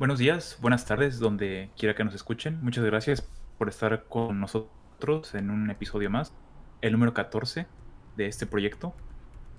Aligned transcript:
Buenos 0.00 0.18
días, 0.18 0.56
buenas 0.62 0.86
tardes, 0.86 1.18
donde 1.18 1.68
quiera 1.76 1.94
que 1.94 2.04
nos 2.04 2.14
escuchen. 2.14 2.58
Muchas 2.62 2.86
gracias 2.86 3.20
por 3.58 3.68
estar 3.68 4.04
con 4.04 4.40
nosotros 4.40 5.34
en 5.34 5.50
un 5.50 5.68
episodio 5.68 6.08
más, 6.08 6.32
el 6.80 6.92
número 6.92 7.12
14 7.12 7.66
de 8.16 8.26
este 8.26 8.46
proyecto, 8.46 8.94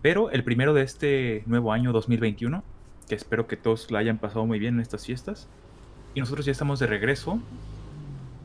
pero 0.01 0.31
el 0.31 0.43
primero 0.43 0.73
de 0.73 0.81
este 0.81 1.43
nuevo 1.45 1.71
año 1.71 1.91
2021, 1.91 2.63
que 3.07 3.13
espero 3.13 3.45
que 3.45 3.55
todos 3.55 3.91
la 3.91 3.99
hayan 3.99 4.17
pasado 4.17 4.47
muy 4.47 4.57
bien 4.57 4.73
en 4.73 4.79
estas 4.79 5.05
fiestas. 5.05 5.47
Y 6.15 6.21
nosotros 6.21 6.47
ya 6.47 6.53
estamos 6.53 6.79
de 6.79 6.87
regreso. 6.87 7.39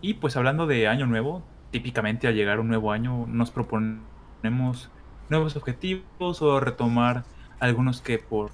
Y 0.03 0.13
pues 0.13 0.37
hablando 0.37 0.67
de 0.67 0.89
año 0.89 1.07
nuevo, 1.07 1.43
típicamente 1.71 2.29
al 2.29 2.35
llegar 2.35 2.61
un 2.61 2.69
nuevo 2.69 2.93
año 2.93 3.27
nos 3.27 3.51
proponemos 3.51 4.91
nuevos 5.31 5.57
objetivos 5.57 6.43
o 6.43 6.61
retomar 6.61 7.25
algunos 7.59 8.03
que 8.03 8.19
por 8.19 8.51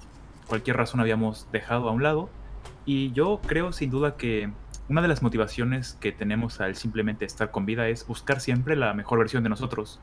cualquier 0.47 0.77
razón 0.77 1.01
habíamos 1.01 1.51
dejado 1.51 1.89
a 1.89 1.91
un 1.91 2.03
lado 2.03 2.29
y 2.85 3.11
yo 3.11 3.39
creo 3.45 3.71
sin 3.71 3.89
duda 3.89 4.15
que 4.15 4.51
una 4.89 5.01
de 5.01 5.07
las 5.07 5.21
motivaciones 5.21 5.97
que 5.99 6.11
tenemos 6.11 6.59
al 6.59 6.75
simplemente 6.75 7.25
estar 7.25 7.51
con 7.51 7.65
vida 7.65 7.87
es 7.87 8.05
buscar 8.05 8.41
siempre 8.41 8.75
la 8.75 8.93
mejor 8.93 9.19
versión 9.19 9.43
de 9.43 9.49
nosotros, 9.49 9.99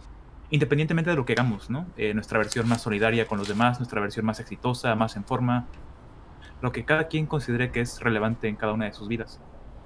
independientemente 0.51 1.11
de 1.11 1.17
lo 1.17 1.27
que 1.27 1.35
hagamos, 1.35 1.69
¿no? 1.71 1.87
Eh, 1.97 2.15
nuestra 2.15 2.39
versión 2.39 2.67
más 2.69 2.83
solidaria 2.83 3.27
con 3.27 3.39
los 3.39 3.49
demás, 3.49 3.79
nuestra 3.79 4.01
versión 4.01 4.25
más 4.25 4.41
exitosa, 4.41 4.95
más 4.95 5.17
en 5.17 5.25
forma, 5.25 5.67
lo 6.63 6.73
que 6.73 6.85
cada 6.85 7.09
quien 7.09 7.27
considere 7.27 7.71
que 7.71 7.81
es 7.81 8.01
relevante 8.01 8.49
en 8.49 8.57
cada 8.57 8.73
una 8.73 8.87
de 8.87 8.93
sus 8.93 9.09
vidas. 9.09 9.41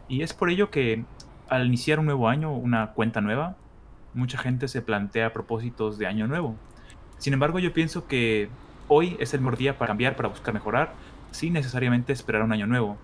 Y 0.09 0.23
es 0.23 0.33
por 0.33 0.51
ello 0.51 0.71
que 0.71 1.05
al 1.49 1.67
iniciar 1.67 1.99
un 1.99 2.07
nuevo 2.07 2.29
año, 2.29 2.53
una 2.53 2.93
cuenta 2.93 3.21
nueva, 3.21 3.57
mucha 4.15 4.39
gente 4.39 4.69
se 4.69 4.83
plantea 4.83 5.33
propósitos 5.33 5.99
de 5.99 6.07
año 6.07 6.27
nuevo. 6.27 6.57
Sin 7.19 7.33
embargo, 7.33 7.59
yo 7.59 7.73
pienso 7.73 8.07
que 8.07 8.49
hoy 8.89 9.17
es 9.19 9.35
el 9.35 9.41
mejor 9.41 9.59
día 9.59 9.79
para 9.79 9.89
cambiar, 9.89 10.17
para 10.17 10.29
buscar 10.29 10.55
mejorar, 10.55 10.93
sin 11.35 11.53
necesariamente 11.53 12.13
esperar 12.13 12.43
un 12.43 12.53
año 12.53 12.67
nuevo. 12.67 12.97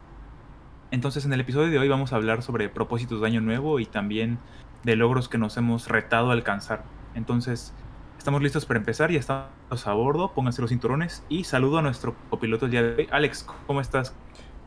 Entonces 0.91 1.25
en 1.25 1.33
el 1.33 1.41
episodio 1.41 1.71
de 1.71 1.79
hoy 1.79 1.89
vamos 1.89 2.13
a 2.13 2.17
hablar 2.17 2.43
sobre 2.43 2.69
propósitos 2.69 3.21
de 3.21 3.27
año 3.27 3.41
nuevo 3.41 3.81
y 3.81 3.87
también 3.87 4.39
de 4.85 4.97
logros 4.97 5.29
que 5.29 5.39
nos 5.39 5.57
hemos 5.57 5.89
retado 5.89 6.31
a 6.31 6.33
alcanzar. 6.33 6.85
Entonces, 7.15 7.73
estamos 8.19 8.43
listos 8.43 8.67
para 8.67 8.79
empezar, 8.79 9.11
y 9.11 9.17
estamos 9.17 9.87
a 9.87 9.93
bordo, 9.93 10.33
pónganse 10.33 10.63
los 10.63 10.71
cinturones 10.71 11.25
y 11.29 11.45
saludo 11.45 11.79
a 11.79 11.83
nuestro 11.83 12.15
copiloto 12.31 12.67
el 12.67 12.71
día 12.71 12.83
de 12.83 12.95
hoy. 12.95 13.09
Alex, 13.11 13.47
¿cómo 13.67 13.81
estás? 13.81 14.15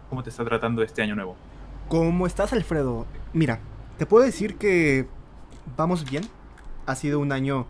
¿Cómo 0.09 0.23
te 0.23 0.29
está 0.29 0.43
tratando 0.43 0.83
este 0.83 1.01
año 1.01 1.15
nuevo? 1.15 1.35
¿Cómo 1.87 2.27
estás, 2.27 2.53
Alfredo? 2.53 3.05
Mira, 3.33 3.59
te 3.97 4.05
puedo 4.05 4.23
decir 4.23 4.57
que 4.57 5.07
vamos 5.77 6.09
bien. 6.09 6.23
Ha 6.85 6.95
sido 6.95 7.19
un 7.19 7.31
año 7.31 7.65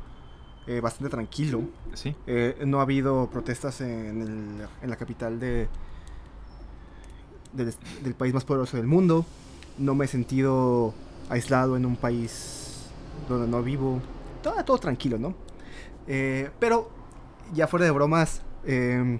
eh, 0.67 0.79
bastante 0.79 1.09
tranquilo. 1.09 1.61
Sí. 1.93 2.15
Eh, 2.25 2.63
no 2.65 2.79
ha 2.79 2.83
habido 2.83 3.29
protestas 3.29 3.81
en, 3.81 4.59
la 4.81 4.95
capital 4.95 5.39
de, 5.39 5.67
del 7.53 8.13
país 8.15 8.33
más 8.33 8.45
poderoso 8.45 8.77
del 8.77 8.87
mundo. 8.87 9.25
No 9.77 9.95
me 9.95 10.05
he 10.05 10.07
sentido 10.07 10.93
aislado 11.29 11.77
en 11.77 11.85
un 11.85 11.95
país 11.95 12.89
donde 13.27 13.47
no 13.47 13.63
vivo. 13.63 14.01
Todo, 14.41 14.77
tranquilo, 14.77 15.17
¿no? 15.17 15.33
Eh, 16.07 16.49
pero, 16.59 16.89
ya 17.53 17.67
fuera 17.67 17.85
de 17.85 17.91
bromas, 17.91 18.41
em, 18.65 19.19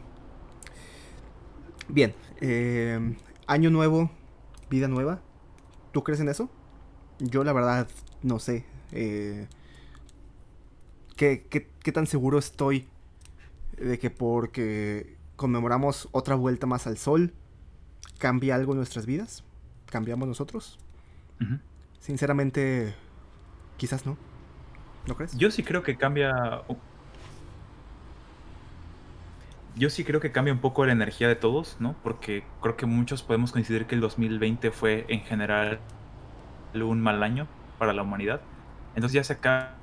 bien, 1.88 2.14
em, 2.42 3.16
año 3.48 3.70
nuevo, 3.70 4.12
vida 4.70 4.88
nueva. 4.88 5.22
¿Tú 5.92 6.04
crees 6.04 6.20
en 6.20 6.30
eso? 6.30 6.50
Yo 7.20 7.44
la 7.44 7.54
verdad 7.54 7.88
no 8.22 8.40
sé. 8.40 8.66
Eh, 8.92 9.48
¿qué, 11.16 11.46
qué, 11.50 11.92
tan 11.92 12.08
seguro 12.08 12.38
estoy 12.38 12.88
de 13.78 13.98
que 13.98 14.10
porque 14.10 15.18
conmemoramos 15.36 16.10
otra 16.12 16.36
vuelta 16.36 16.68
más 16.68 16.88
al 16.88 16.98
sol, 16.98 17.34
cambia 18.18 18.56
algo 18.56 18.74
en 18.74 18.78
nuestras 18.78 19.06
vidas? 19.06 19.44
¿Cambiamos 19.86 20.28
nosotros? 20.28 20.80
Sinceramente, 22.00 22.96
quizás 23.78 24.06
no. 24.06 24.18
¿No 25.08 25.16
crees? 25.16 25.38
Yo 25.38 25.52
sí 25.52 25.64
creo 25.64 25.84
que 25.84 25.98
cambia. 25.98 26.64
Yo 29.76 29.90
sí 29.90 30.04
creo 30.04 30.20
que 30.20 30.32
cambia 30.32 30.54
un 30.54 30.60
poco 30.60 30.86
la 30.86 30.92
energía 30.94 31.28
de 31.28 31.36
todos, 31.36 31.78
¿no? 31.80 31.96
Porque 32.04 32.44
creo 32.62 32.78
que 32.78 32.86
muchos 32.86 33.24
podemos 33.24 33.52
coincidir 33.52 33.86
que 33.86 33.96
el 33.96 34.02
2020 34.02 34.72
fue 34.72 35.06
en 35.10 35.22
general 35.22 35.80
un 36.74 37.02
mal 37.02 37.22
año 37.24 37.48
para 37.78 37.94
la 37.94 38.04
humanidad. 38.04 38.42
Entonces 38.96 39.14
ya 39.14 39.24
se 39.24 39.34
acaba 39.34 39.76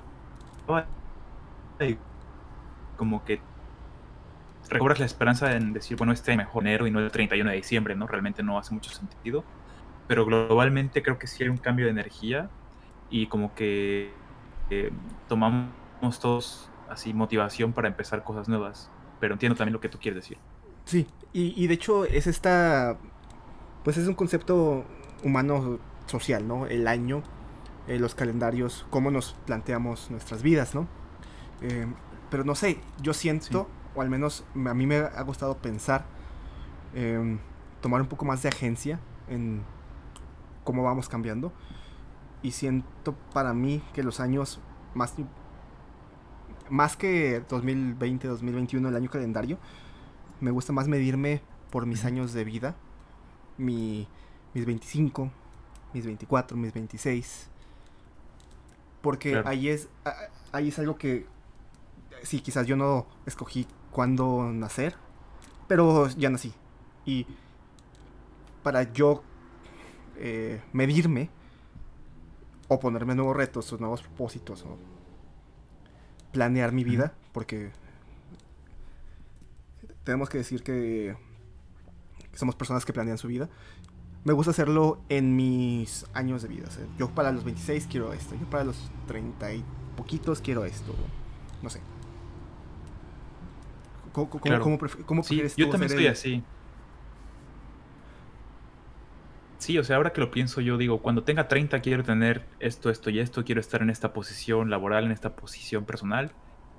y 1.80 1.96
como 2.96 3.24
que 3.24 3.40
recobras 4.68 4.98
la 4.98 5.06
esperanza 5.06 5.56
en 5.56 5.72
decir, 5.72 5.96
bueno, 5.96 6.12
este 6.12 6.36
mejor 6.36 6.64
enero 6.64 6.86
y 6.86 6.90
no 6.90 7.00
el 7.00 7.10
31 7.10 7.50
de 7.50 7.56
diciembre, 7.56 7.94
¿no? 7.96 8.06
Realmente 8.06 8.42
no 8.42 8.58
hace 8.58 8.74
mucho 8.74 8.90
sentido. 8.90 9.44
Pero 10.06 10.24
globalmente 10.26 11.02
creo 11.02 11.18
que 11.18 11.26
sí 11.26 11.42
hay 11.42 11.48
un 11.48 11.56
cambio 11.56 11.86
de 11.86 11.92
energía 11.92 12.50
y 13.10 13.26
como 13.26 13.54
que 13.54 14.12
eh, 14.70 14.90
tomamos 15.28 16.20
todos 16.20 16.70
así 16.88 17.12
motivación 17.12 17.72
para 17.72 17.88
empezar 17.88 18.24
cosas 18.24 18.48
nuevas. 18.48 18.90
Pero 19.20 19.34
entiendo 19.34 19.56
también 19.56 19.72
lo 19.72 19.80
que 19.80 19.88
tú 19.88 19.98
quieres 19.98 20.22
decir. 20.22 20.38
Sí, 20.84 21.06
y, 21.32 21.66
de 21.68 21.74
hecho 21.74 22.04
es 22.04 22.26
esta, 22.26 22.96
pues 23.84 23.96
es 23.96 24.08
un 24.08 24.14
concepto 24.14 24.84
humano 25.22 25.78
social, 26.06 26.48
¿no? 26.48 26.66
El 26.66 26.88
año, 26.88 27.22
eh, 27.86 27.98
los 27.98 28.16
calendarios, 28.16 28.86
cómo 28.90 29.12
nos 29.12 29.34
planteamos 29.46 30.10
nuestras 30.10 30.42
vidas, 30.42 30.74
¿no? 30.74 30.88
Eh, 31.60 31.86
pero 32.30 32.42
no 32.44 32.54
sé, 32.54 32.80
yo 33.00 33.14
siento, 33.14 33.68
o 33.94 34.02
al 34.02 34.10
menos 34.10 34.44
a 34.54 34.74
mí 34.74 34.86
me 34.86 34.96
ha 34.98 35.22
gustado 35.22 35.56
pensar, 35.56 36.04
em, 36.94 37.38
tomar 37.80 38.00
un 38.00 38.08
poco 38.08 38.24
más 38.24 38.42
de 38.42 38.48
agencia 38.48 39.00
en 39.28 39.62
cómo 40.64 40.82
vamos 40.82 41.08
cambiando. 41.08 41.52
Y 42.42 42.52
siento 42.52 43.14
para 43.32 43.52
mí 43.52 43.82
que 43.92 44.02
los 44.02 44.20
años 44.20 44.60
más, 44.94 45.14
más 46.68 46.96
que 46.96 47.42
2020, 47.48 48.28
2021, 48.28 48.88
el 48.88 48.96
año 48.96 49.10
calendario, 49.10 49.58
me 50.40 50.50
gusta 50.50 50.72
más 50.72 50.88
medirme 50.88 51.42
por 51.70 51.86
mis 51.86 52.04
años 52.04 52.32
de 52.32 52.44
vida. 52.44 52.76
Mi, 53.58 54.08
mis 54.54 54.64
25, 54.64 55.30
mis 55.92 56.06
24, 56.06 56.56
mis 56.56 56.72
26. 56.72 57.48
Porque 59.02 59.42
ahí, 59.44 59.68
es, 59.68 59.88
ahí 60.52 60.68
es 60.68 60.78
algo 60.78 60.96
que 60.96 61.26
sí, 62.22 62.40
quizás 62.40 62.66
yo 62.66 62.76
no 62.76 63.06
escogí 63.26 63.66
cuándo 63.90 64.50
nacer, 64.52 64.96
pero 65.68 66.08
ya 66.08 66.30
nací. 66.30 66.52
Y 67.04 67.26
para 68.62 68.92
yo 68.92 69.22
eh, 70.16 70.62
medirme 70.72 71.30
o 72.68 72.78
ponerme 72.78 73.14
nuevos 73.14 73.36
retos 73.36 73.72
o 73.72 73.78
nuevos 73.78 74.02
propósitos 74.02 74.62
o 74.62 74.78
planear 76.32 76.72
mi 76.72 76.84
vida, 76.84 77.14
porque 77.32 77.72
tenemos 80.04 80.28
que 80.28 80.38
decir 80.38 80.62
que 80.62 81.16
somos 82.34 82.54
personas 82.54 82.84
que 82.84 82.92
planean 82.92 83.18
su 83.18 83.28
vida. 83.28 83.48
Me 84.24 84.32
gusta 84.32 84.50
hacerlo 84.50 85.00
en 85.08 85.34
mis 85.34 86.04
años 86.12 86.42
de 86.42 86.48
vida. 86.48 86.68
yo 86.98 87.08
para 87.10 87.32
los 87.32 87.44
26 87.44 87.86
quiero 87.90 88.12
esto, 88.12 88.34
yo 88.34 88.48
para 88.50 88.64
los 88.64 88.90
30 89.06 89.54
y 89.54 89.64
poquitos 89.96 90.40
quiero 90.40 90.64
esto. 90.64 90.94
No 91.62 91.70
sé. 91.70 91.80
¿Cómo, 94.12 94.28
cómo, 95.06 95.22
sí, 95.22 95.42
Yo 95.56 95.70
también 95.70 95.90
estoy 95.90 96.06
así. 96.06 96.42
Sí, 99.58 99.78
o 99.78 99.84
sea, 99.84 99.96
ahora 99.96 100.12
que 100.12 100.20
lo 100.20 100.30
pienso, 100.30 100.62
yo 100.62 100.78
digo, 100.78 101.02
cuando 101.02 101.22
tenga 101.22 101.46
30 101.46 101.80
quiero 101.80 102.02
tener 102.02 102.46
esto, 102.60 102.88
esto 102.88 103.10
y 103.10 103.20
esto, 103.20 103.44
quiero 103.44 103.60
estar 103.60 103.82
en 103.82 103.90
esta 103.90 104.12
posición 104.14 104.70
laboral, 104.70 105.04
en 105.04 105.12
esta 105.12 105.36
posición 105.36 105.84
personal. 105.84 106.32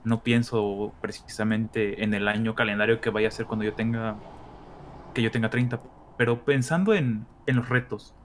No 0.04 0.24
pienso 0.24 0.92
precisamente 1.00 2.04
en 2.04 2.16
el 2.16 2.28
año 2.28 2.56
calendario 2.56 3.00
que 3.00 3.12
vaya 3.12 3.28
a 3.28 3.32
ser 3.32 3.46
cuando 3.46 3.66
yo 3.66 3.74
tenga 3.74 4.16
que 5.14 5.22
yo 5.22 5.30
tenga 5.30 5.50
30, 5.50 5.80
pero 6.18 6.44
pensando 6.44 6.96
en, 6.96 7.28
en 7.46 7.58
los 7.58 7.70
retos. 7.70 8.16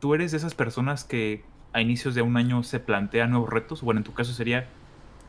¿Tú 0.00 0.14
eres 0.14 0.32
de 0.32 0.36
esas 0.36 0.54
personas 0.54 1.04
que 1.04 1.44
a 1.72 1.80
inicios 1.80 2.14
de 2.14 2.22
un 2.22 2.36
año 2.36 2.62
se 2.64 2.80
plantean 2.80 3.30
nuevos 3.30 3.48
retos? 3.48 3.82
Bueno, 3.82 4.00
en 4.00 4.04
tu 4.04 4.12
caso 4.12 4.32
sería 4.32 4.68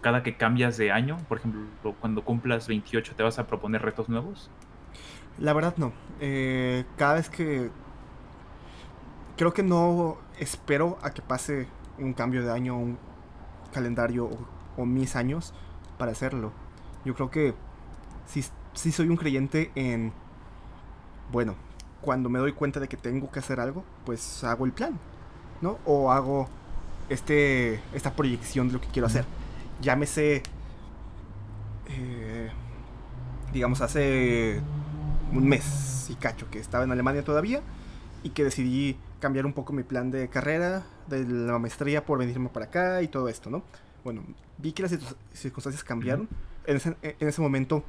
cada 0.04 0.22
que 0.22 0.36
cambias 0.36 0.78
de 0.78 0.92
año? 0.92 1.18
Por 1.28 1.40
ejemplo, 1.40 1.62
cuando 2.00 2.24
cumplas 2.24 2.68
28, 2.68 3.16
¿te 3.16 3.24
vas 3.24 3.40
a 3.40 3.48
proponer 3.48 3.82
retos 3.82 4.10
nuevos? 4.10 4.52
La 5.40 5.54
verdad 5.54 5.74
no. 5.78 5.92
Eh, 6.20 6.86
cada 6.96 7.16
vez 7.16 7.30
que... 7.30 7.72
Creo 9.36 9.52
que 9.52 9.64
no 9.64 10.18
espero 10.38 11.00
a 11.02 11.12
que 11.12 11.24
pase 11.24 11.68
un 11.98 12.14
cambio 12.14 12.44
de 12.44 12.52
año, 12.52 12.78
un 12.78 13.00
calendario 13.74 14.30
o, 14.78 14.86
mis 14.86 15.16
años 15.16 15.56
para 15.98 16.12
hacerlo. 16.12 16.52
Yo 17.04 17.16
creo 17.16 17.32
que 17.32 17.56
si 18.28 18.44
sí 18.74 18.92
soy 18.92 19.08
un 19.08 19.18
creyente 19.18 19.72
en... 19.74 20.14
Bueno, 21.32 21.56
cuando 22.02 22.30
me 22.30 22.38
doy 22.38 22.52
cuenta 22.52 22.80
de 22.80 22.88
que 22.88 22.98
tengo 22.98 23.32
que 23.32 23.40
hacer 23.40 23.60
algo, 23.60 23.84
pues 24.06 24.44
hago 24.44 24.66
el 24.66 24.74
plan, 24.74 25.00
¿no? 25.62 25.80
O 25.86 26.12
hago 26.12 26.48
este, 27.10 27.82
esta 27.94 28.12
proyección 28.12 28.68
de 28.68 28.74
lo 28.74 28.82
que 28.82 28.88
quiero 28.90 29.08
hacer 29.08 29.26
llámese, 29.84 30.42
eh, 31.90 32.50
digamos, 33.52 33.82
hace 33.82 34.62
un 35.32 35.48
mes 35.48 36.08
y 36.10 36.16
cacho 36.16 36.50
que 36.50 36.60
estaba 36.60 36.84
en 36.84 36.92
Alemania 36.92 37.24
todavía 37.24 37.62
y 38.24 38.30
que 38.30 38.44
decidí 38.44 38.98
cambiar 39.20 39.46
un 39.46 39.54
poco 39.54 39.74
mi 39.74 39.84
plan 39.84 40.10
de 40.10 40.28
carrera, 40.30 40.84
de 41.08 41.26
la 41.26 41.60
maestría 41.60 42.06
por 42.06 42.18
venirme 42.18 42.50
para 42.50 42.66
acá 42.66 43.02
y 43.02 43.08
todo 43.08 43.30
esto, 43.30 43.50
¿no? 43.50 43.64
Bueno, 44.04 44.24
vi 44.58 44.74
que 44.74 44.84
las 44.84 44.98
circunstancias 45.34 45.84
cambiaron. 45.84 46.28
en, 46.66 46.78
ese, 46.78 46.96
en 47.02 47.28
ese 47.28 47.42
momento 47.42 47.84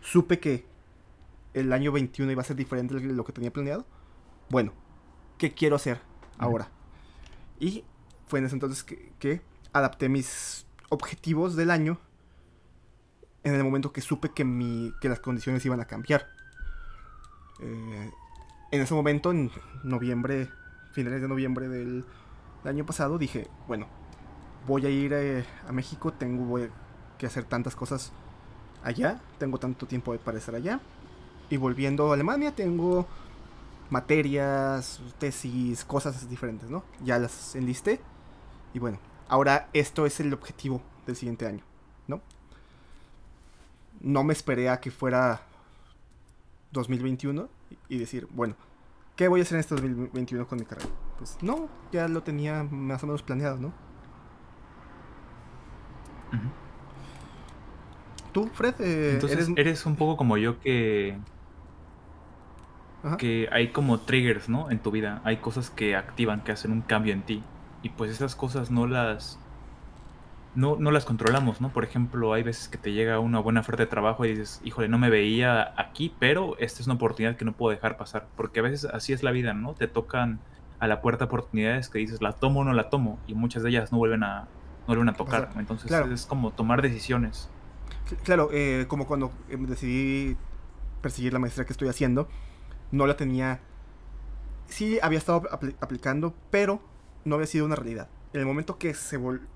supe 0.00 0.38
que 0.38 0.64
el 1.54 1.72
año 1.72 1.92
21 1.92 2.30
iba 2.30 2.42
a 2.42 2.44
ser 2.44 2.56
diferente 2.56 2.94
de 2.94 3.00
lo 3.00 3.24
que 3.24 3.32
tenía 3.32 3.52
planeado. 3.52 3.84
Bueno, 4.48 4.72
¿qué 5.38 5.52
quiero 5.52 5.76
hacer 5.76 6.00
ahora? 6.38 6.68
Y 7.58 7.84
fue 8.26 8.38
en 8.38 8.46
ese 8.46 8.54
entonces 8.54 8.84
que, 8.84 9.42
adapté 9.72 10.08
mis 10.08 10.66
objetivos 10.88 11.56
del 11.56 11.70
año 11.70 11.98
en 13.44 13.54
el 13.54 13.64
momento 13.64 13.92
que 13.92 14.00
supe 14.00 14.30
que, 14.30 14.44
mi, 14.44 14.92
que 15.00 15.08
las 15.08 15.20
condiciones 15.20 15.64
iban 15.64 15.80
a 15.80 15.86
cambiar. 15.86 16.26
Eh, 17.60 18.10
en 18.70 18.80
ese 18.80 18.94
momento, 18.94 19.30
en 19.30 19.50
noviembre, 19.84 20.48
finales 20.92 21.20
de 21.20 21.28
noviembre 21.28 21.68
del, 21.68 22.04
año 22.64 22.84
pasado, 22.84 23.16
dije, 23.16 23.48
bueno, 23.66 23.86
voy 24.66 24.84
a 24.84 24.90
ir 24.90 25.12
eh, 25.14 25.44
a 25.66 25.72
México, 25.72 26.12
tengo 26.12 26.58
que 27.16 27.26
hacer 27.26 27.44
tantas 27.44 27.74
cosas 27.74 28.12
allá, 28.84 29.20
tengo 29.38 29.58
tanto 29.58 29.86
tiempo 29.86 30.14
para 30.18 30.38
estar 30.38 30.54
allá. 30.54 30.80
Y 31.48 31.56
volviendo 31.56 32.10
a 32.10 32.14
Alemania, 32.14 32.54
tengo 32.54 33.06
materias, 33.88 35.00
tesis, 35.18 35.84
cosas 35.84 36.28
diferentes, 36.28 36.68
¿no? 36.68 36.84
Ya 37.02 37.18
las 37.18 37.54
enlisté. 37.54 38.00
Y 38.74 38.78
bueno, 38.78 38.98
ahora 39.28 39.68
esto 39.72 40.06
es 40.06 40.20
el 40.20 40.32
objetivo 40.32 40.82
del 41.06 41.16
siguiente 41.16 41.46
año, 41.46 41.62
¿no? 42.06 42.20
No 44.00 44.24
me 44.24 44.32
esperé 44.32 44.68
a 44.68 44.80
que 44.80 44.90
fuera 44.90 45.42
2021 46.72 47.48
y 47.88 47.98
decir, 47.98 48.28
bueno, 48.30 48.54
¿qué 49.16 49.28
voy 49.28 49.40
a 49.40 49.42
hacer 49.42 49.56
en 49.56 49.60
este 49.60 49.74
2021 49.74 50.46
con 50.46 50.58
mi 50.58 50.64
carrera? 50.64 50.88
Pues 51.18 51.36
no, 51.42 51.68
ya 51.92 52.08
lo 52.08 52.22
tenía 52.22 52.62
más 52.64 53.02
o 53.02 53.06
menos 53.06 53.22
planeado, 53.22 53.56
¿no? 53.58 53.72
Tú, 58.32 58.48
Fred, 58.52 58.74
eh, 58.80 59.12
Entonces 59.14 59.48
eres... 59.56 59.86
un 59.86 59.96
poco 59.96 60.16
como 60.16 60.36
yo 60.36 60.60
que 60.60 61.18
que 63.16 63.48
hay 63.52 63.68
como 63.68 64.00
triggers, 64.00 64.48
¿no? 64.48 64.70
En 64.70 64.80
tu 64.80 64.90
vida. 64.90 65.22
Hay 65.24 65.38
cosas 65.38 65.70
que 65.70 65.96
activan, 65.96 66.42
que 66.42 66.52
hacen 66.52 66.72
un 66.72 66.82
cambio 66.82 67.14
en 67.14 67.22
ti. 67.22 67.42
Y 67.82 67.90
pues 67.90 68.10
esas 68.10 68.34
cosas 68.34 68.70
no 68.70 68.86
las. 68.86 69.38
No, 70.54 70.76
no 70.76 70.90
las 70.90 71.04
controlamos, 71.04 71.60
¿no? 71.60 71.68
Por 71.68 71.84
ejemplo, 71.84 72.32
hay 72.32 72.42
veces 72.42 72.68
que 72.68 72.78
te 72.78 72.92
llega 72.92 73.20
una 73.20 73.38
buena 73.38 73.60
oferta 73.60 73.84
de 73.84 73.86
trabajo 73.86 74.24
y 74.24 74.30
dices, 74.30 74.60
híjole, 74.64 74.88
no 74.88 74.98
me 74.98 75.08
veía 75.10 75.72
aquí, 75.76 76.12
pero 76.18 76.56
esta 76.58 76.80
es 76.80 76.86
una 76.86 76.94
oportunidad 76.94 77.36
que 77.36 77.44
no 77.44 77.52
puedo 77.52 77.74
dejar 77.74 77.96
pasar. 77.96 78.26
Porque 78.36 78.60
a 78.60 78.62
veces 78.62 78.84
así 78.86 79.12
es 79.12 79.22
la 79.22 79.30
vida, 79.30 79.52
¿no? 79.52 79.74
Te 79.74 79.86
tocan 79.86 80.40
a 80.80 80.88
la 80.88 81.00
puerta 81.00 81.26
oportunidades 81.26 81.88
que 81.88 81.98
dices, 81.98 82.22
la 82.22 82.32
tomo 82.32 82.60
o 82.60 82.64
no 82.64 82.72
la 82.72 82.88
tomo. 82.88 83.18
Y 83.28 83.34
muchas 83.34 83.62
de 83.62 83.70
ellas 83.70 83.92
no 83.92 83.98
vuelven 83.98 84.24
a, 84.24 84.42
no 84.42 84.86
vuelven 84.86 85.10
a 85.10 85.12
tocar. 85.12 85.50
Entonces 85.56 85.90
es 85.92 86.26
como 86.26 86.50
tomar 86.50 86.82
decisiones. 86.82 87.48
Claro, 88.24 88.48
eh, 88.52 88.86
como 88.88 89.06
cuando 89.06 89.30
em, 89.50 89.66
decidí 89.66 90.36
perseguir 91.02 91.32
la 91.32 91.38
maestría 91.38 91.66
que 91.66 91.72
estoy 91.72 91.88
haciendo 91.88 92.28
no 92.90 93.06
la 93.06 93.16
tenía. 93.16 93.60
Sí 94.66 94.98
había 95.02 95.18
estado 95.18 95.42
aplicando, 95.80 96.34
pero 96.50 96.80
no 97.24 97.34
había 97.34 97.46
sido 97.46 97.66
una 97.66 97.76
realidad. 97.76 98.08
En 98.32 98.40
el 98.40 98.46
momento 98.46 98.78
que 98.78 98.94
se 98.94 99.16
vol... 99.16 99.46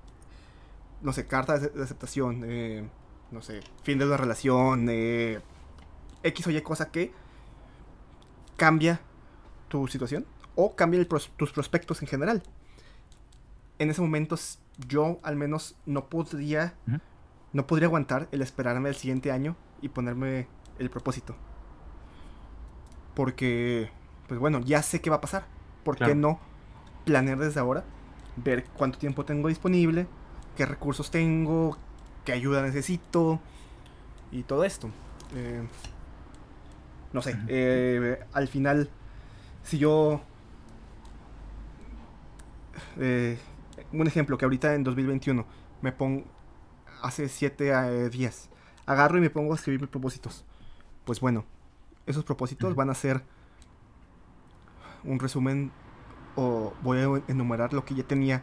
No 1.01 1.11
sé, 1.11 1.27
carta 1.27 1.59
de, 1.59 1.83
aceptación, 1.83 2.43
eh, 2.45 2.87
no 3.31 3.41
sé, 3.41 3.59
fin 3.83 3.97
de 3.97 4.05
la 4.05 4.15
relación, 4.15 4.87
eh, 4.89 5.41
X 6.23 6.47
o 6.47 6.51
Y 6.51 6.61
cosa 6.61 6.91
que 6.91 7.11
cambia 8.55 9.01
tu 9.67 9.87
situación 9.87 10.25
o 10.55 10.75
cambia 10.75 11.05
tus 11.07 11.51
prospectos 11.51 12.01
en 12.01 12.07
general. 12.07 12.43
En 13.79 13.89
ese 13.89 14.01
momento 14.01 14.37
yo 14.87 15.19
al 15.23 15.35
menos 15.35 15.75
no 15.85 16.09
podría, 16.09 16.75
no 17.51 17.67
podría 17.67 17.87
aguantar 17.87 18.29
el 18.31 18.41
esperarme 18.41 18.89
el 18.89 18.95
siguiente 18.95 19.31
año 19.31 19.55
y 19.81 19.89
ponerme 19.89 20.47
el 20.79 20.89
propósito. 20.89 21.35
Porque, 23.13 23.89
pues 24.27 24.39
bueno, 24.39 24.59
ya 24.61 24.81
sé 24.81 25.01
qué 25.01 25.09
va 25.09 25.17
a 25.17 25.21
pasar. 25.21 25.45
¿Por 25.83 25.97
qué 25.97 26.15
no 26.15 26.39
planear 27.05 27.37
desde 27.37 27.59
ahora? 27.59 27.83
Ver 28.35 28.65
cuánto 28.77 28.97
tiempo 28.97 29.25
tengo 29.25 29.47
disponible, 29.47 30.07
qué 30.55 30.65
recursos 30.65 31.11
tengo, 31.11 31.77
qué 32.25 32.33
ayuda 32.33 32.61
necesito 32.61 33.39
y 34.31 34.43
todo 34.43 34.63
esto. 34.63 34.89
Eh, 35.35 35.63
no 37.11 37.21
sé, 37.21 37.37
eh, 37.47 38.23
al 38.33 38.47
final, 38.47 38.89
si 39.63 39.77
yo... 39.77 40.21
Eh, 42.97 43.37
un 43.91 44.07
ejemplo 44.07 44.37
que 44.37 44.45
ahorita 44.45 44.73
en 44.73 44.83
2021 44.83 45.45
me 45.81 45.91
pongo 45.91 46.25
hace 47.01 47.27
7 47.27 48.09
días, 48.09 48.49
agarro 48.85 49.17
y 49.17 49.21
me 49.21 49.29
pongo 49.29 49.53
a 49.53 49.55
escribir 49.55 49.81
mis 49.81 49.89
propósitos. 49.89 50.45
Pues 51.05 51.19
bueno, 51.19 51.45
esos 52.05 52.23
propósitos 52.23 52.75
van 52.75 52.89
a 52.89 52.95
ser 52.95 53.23
un 55.03 55.19
resumen 55.19 55.71
o 56.35 56.73
voy 56.81 56.99
a 56.99 57.31
enumerar 57.31 57.73
lo 57.73 57.85
que 57.85 57.95
ya 57.95 58.03
tenía 58.03 58.41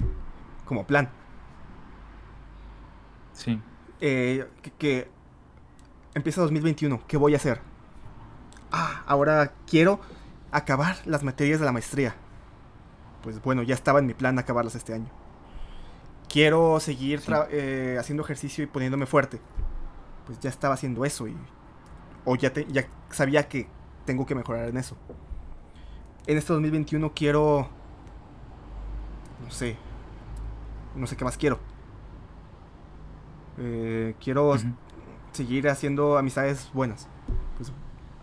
como 0.64 0.86
plan. 0.86 1.10
Sí. 3.32 3.60
Eh, 4.00 4.46
que, 4.78 5.08
empieza 6.14 6.40
2021. 6.40 7.02
¿Qué 7.06 7.16
voy 7.16 7.34
a 7.34 7.36
hacer? 7.36 7.60
Ah, 8.70 9.02
ahora 9.06 9.52
quiero 9.66 10.00
acabar 10.52 10.96
las 11.06 11.22
materias 11.22 11.60
de 11.60 11.66
la 11.66 11.72
maestría. 11.72 12.14
Pues 13.22 13.42
bueno, 13.42 13.62
ya 13.62 13.74
estaba 13.74 13.98
en 13.98 14.06
mi 14.06 14.14
plan 14.14 14.38
acabarlas 14.38 14.74
este 14.74 14.94
año. 14.94 15.08
Quiero 16.28 16.78
seguir 16.80 17.22
eh, 17.50 17.96
haciendo 17.98 18.22
ejercicio 18.22 18.64
y 18.64 18.66
poniéndome 18.66 19.06
fuerte. 19.06 19.40
Pues 20.26 20.38
ya 20.40 20.48
estaba 20.48 20.74
haciendo 20.74 21.04
eso 21.04 21.26
y 21.26 21.36
o 22.24 22.36
ya, 22.36 22.52
ya 22.52 22.86
sabía 23.10 23.48
que 23.48 23.66
tengo 24.04 24.26
que 24.26 24.34
mejorar 24.34 24.68
en 24.68 24.76
eso. 24.76 24.96
En 26.26 26.38
este 26.38 26.52
2021 26.52 27.12
quiero, 27.14 27.68
no 29.42 29.50
sé, 29.50 29.76
no 30.94 31.06
sé 31.06 31.16
qué 31.16 31.24
más 31.24 31.36
quiero. 31.36 31.58
Eh, 33.58 34.14
quiero 34.20 34.54
seguir 35.32 35.68
haciendo 35.68 36.18
amistades 36.18 36.70
buenas. 36.72 37.08
Pues 37.56 37.72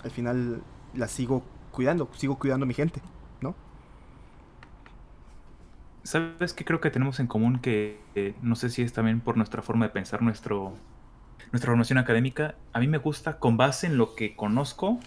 al 0.04 0.12
final 0.12 0.64
las 0.94 1.12
sigo 1.12 1.44
cuidando, 1.72 2.10
sigo 2.16 2.40
cuidando 2.40 2.64
a 2.64 2.68
mi 2.68 2.74
gente, 2.74 3.02
¿no? 3.42 3.56
¿Sabes 6.04 6.54
qué 6.54 6.66
creo 6.66 6.82
que 6.82 6.90
tenemos 6.90 7.20
en 7.20 7.28
común? 7.28 7.60
Que 7.60 8.02
eh, 8.16 8.36
no 8.42 8.56
sé 8.56 8.70
si 8.70 8.82
es 8.82 8.94
también 8.94 9.22
por 9.22 9.38
nuestra 9.38 9.62
forma 9.62 9.86
de 9.86 9.92
pensar, 9.92 10.22
nuestro 10.22 10.74
nuestra 11.52 11.72
formación 11.72 11.98
académica, 11.98 12.56
a 12.74 12.80
mí 12.80 12.88
me 12.88 12.98
gusta 12.98 13.40
con 13.40 13.58
base 13.58 13.88
en 13.88 13.98
lo 13.98 14.16
que 14.16 14.36
conozco 14.36 15.00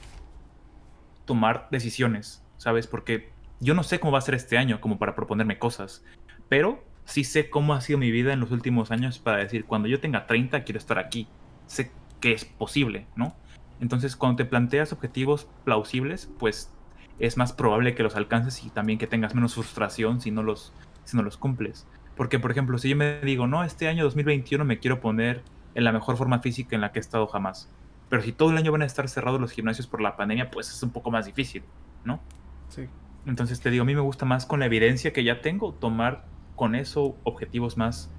tomar 1.25 1.69
decisiones, 1.71 2.43
¿sabes? 2.57 2.87
Porque 2.87 3.31
yo 3.61 3.75
no 3.75 3.83
sé 3.83 4.01
cómo 4.01 4.13
va 4.13 4.19
a 4.19 4.23
ser 4.23 4.35
este 4.35 4.59
año 4.59 4.81
como 4.81 4.99
para 4.99 5.15
proponerme 5.15 5.59
cosas, 5.59 6.05
pero 6.49 6.83
sí 7.05 7.25
sé 7.25 7.51
cómo 7.51 7.75
ha 7.75 7.81
sido 7.81 7.99
mi 7.99 8.11
vida 8.11 8.33
en 8.33 8.41
los 8.41 8.51
últimos 8.51 8.91
años 8.91 9.19
para 9.19 9.39
decir, 9.39 9.65
cuando 9.65 9.89
yo 9.89 10.01
tenga 10.01 10.27
30 10.27 10.65
quiero 10.65 10.79
estar 10.79 10.99
aquí, 10.99 11.29
sé 11.67 11.93
que 12.21 12.33
es 12.33 12.45
posible, 12.45 13.07
¿no? 13.17 13.35
Entonces, 13.81 14.15
cuando 14.15 14.37
te 14.37 14.45
planteas 14.45 14.93
objetivos 14.93 15.49
plausibles, 15.65 16.31
pues 16.39 16.71
es 17.19 17.37
más 17.37 17.53
probable 17.53 17.95
que 17.95 18.03
los 18.03 18.15
alcances 18.15 18.63
y 18.65 18.71
también 18.71 18.99
que 18.99 19.07
tengas 19.07 19.35
menos 19.35 19.55
frustración 19.55 20.21
si 20.21 20.31
no 20.31 20.43
los, 20.43 20.73
si 21.05 21.17
no 21.17 21.23
los 21.23 21.37
cumples. 21.37 21.87
Porque, 22.17 22.39
por 22.39 22.51
ejemplo, 22.51 22.77
si 22.79 22.91
yo 22.91 22.97
me 22.97 23.21
digo, 23.21 23.47
no, 23.47 23.65
este 23.65 23.89
año 23.89 24.05
2021 24.05 24.65
me 24.65 24.79
quiero 24.79 25.01
poner 25.01 25.43
en 25.75 25.85
la 25.85 25.93
mejor 25.93 26.17
forma 26.17 26.41
física 26.41 26.75
en 26.75 26.83
la 26.83 26.93
que 26.93 26.99
he 26.99 27.01
estado 27.01 27.27
jamás. 27.27 27.71
Pero 28.11 28.23
si 28.23 28.33
todo 28.33 28.51
el 28.51 28.59
año 28.59 28.73
van 28.73 28.83
a 28.83 28.87
estar 28.87 29.09
cerrados 29.09 29.41
los 29.41 29.53
gimnasios 29.53 29.87
por 29.87 30.01
la 30.01 30.17
pandemia, 30.17 30.51
pues 30.51 30.71
es 30.71 30.83
un 30.83 30.91
poco 30.91 31.11
más 31.11 31.27
difícil, 31.27 31.63
¿no? 32.05 32.21
Sí. 32.69 32.89
Entonces 33.27 33.61
te 33.61 33.71
digo, 33.71 33.83
a 33.83 33.87
mí 33.87 33.95
me 33.95 34.01
gusta 34.01 34.25
más 34.25 34.47
con 34.47 34.61
la 34.61 34.67
evidencia 34.67 35.13
que 35.13 35.25
ya 35.25 35.41
tengo, 35.41 35.73
tomar 35.73 36.25
con 36.57 36.75
eso 36.75 37.17
objetivos 37.25 37.77
más, 37.77 38.11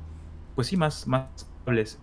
pues 0.56 0.68
sí, 0.68 0.78
más, 0.78 1.08
más 1.08 1.28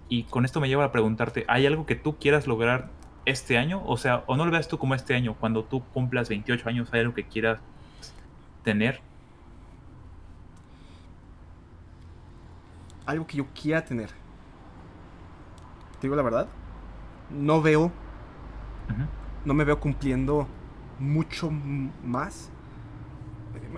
Y 0.09 0.25
con 0.25 0.45
esto 0.45 0.61
me 0.61 0.69
lleva 0.69 0.85
a 0.85 0.93
preguntarte, 0.93 1.45
¿hay 1.49 1.67
algo 1.67 1.87
que 1.87 1.97
tú 1.97 2.17
quieras 2.19 2.47
lograr 2.47 2.91
este 3.25 3.59
año? 3.59 3.83
O 3.85 3.97
sea, 3.97 4.25
o 4.27 4.37
no 4.37 4.45
lo 4.45 4.51
veas 4.53 4.69
tú 4.69 4.79
como 4.79 4.95
este 4.95 5.15
año, 5.15 5.35
cuando 5.39 5.65
tú 5.65 5.83
cumplas 5.93 6.29
28 6.29 6.69
años, 6.69 6.89
¿hay 6.93 7.01
algo 7.01 7.15
que 7.15 7.27
quieras 7.27 7.61
tener? 8.63 9.01
Algo 13.07 13.27
que 13.27 13.39
yo 13.39 13.47
quiera 13.55 13.85
tener 13.85 14.11
te 16.01 16.07
digo 16.07 16.15
la 16.15 16.23
verdad, 16.23 16.47
no 17.31 17.61
veo, 17.61 17.91
no 19.45 19.55
me 19.55 19.65
veo 19.65 19.81
cumpliendo 19.81 20.47
mucho 20.99 21.51
más. 22.05 22.51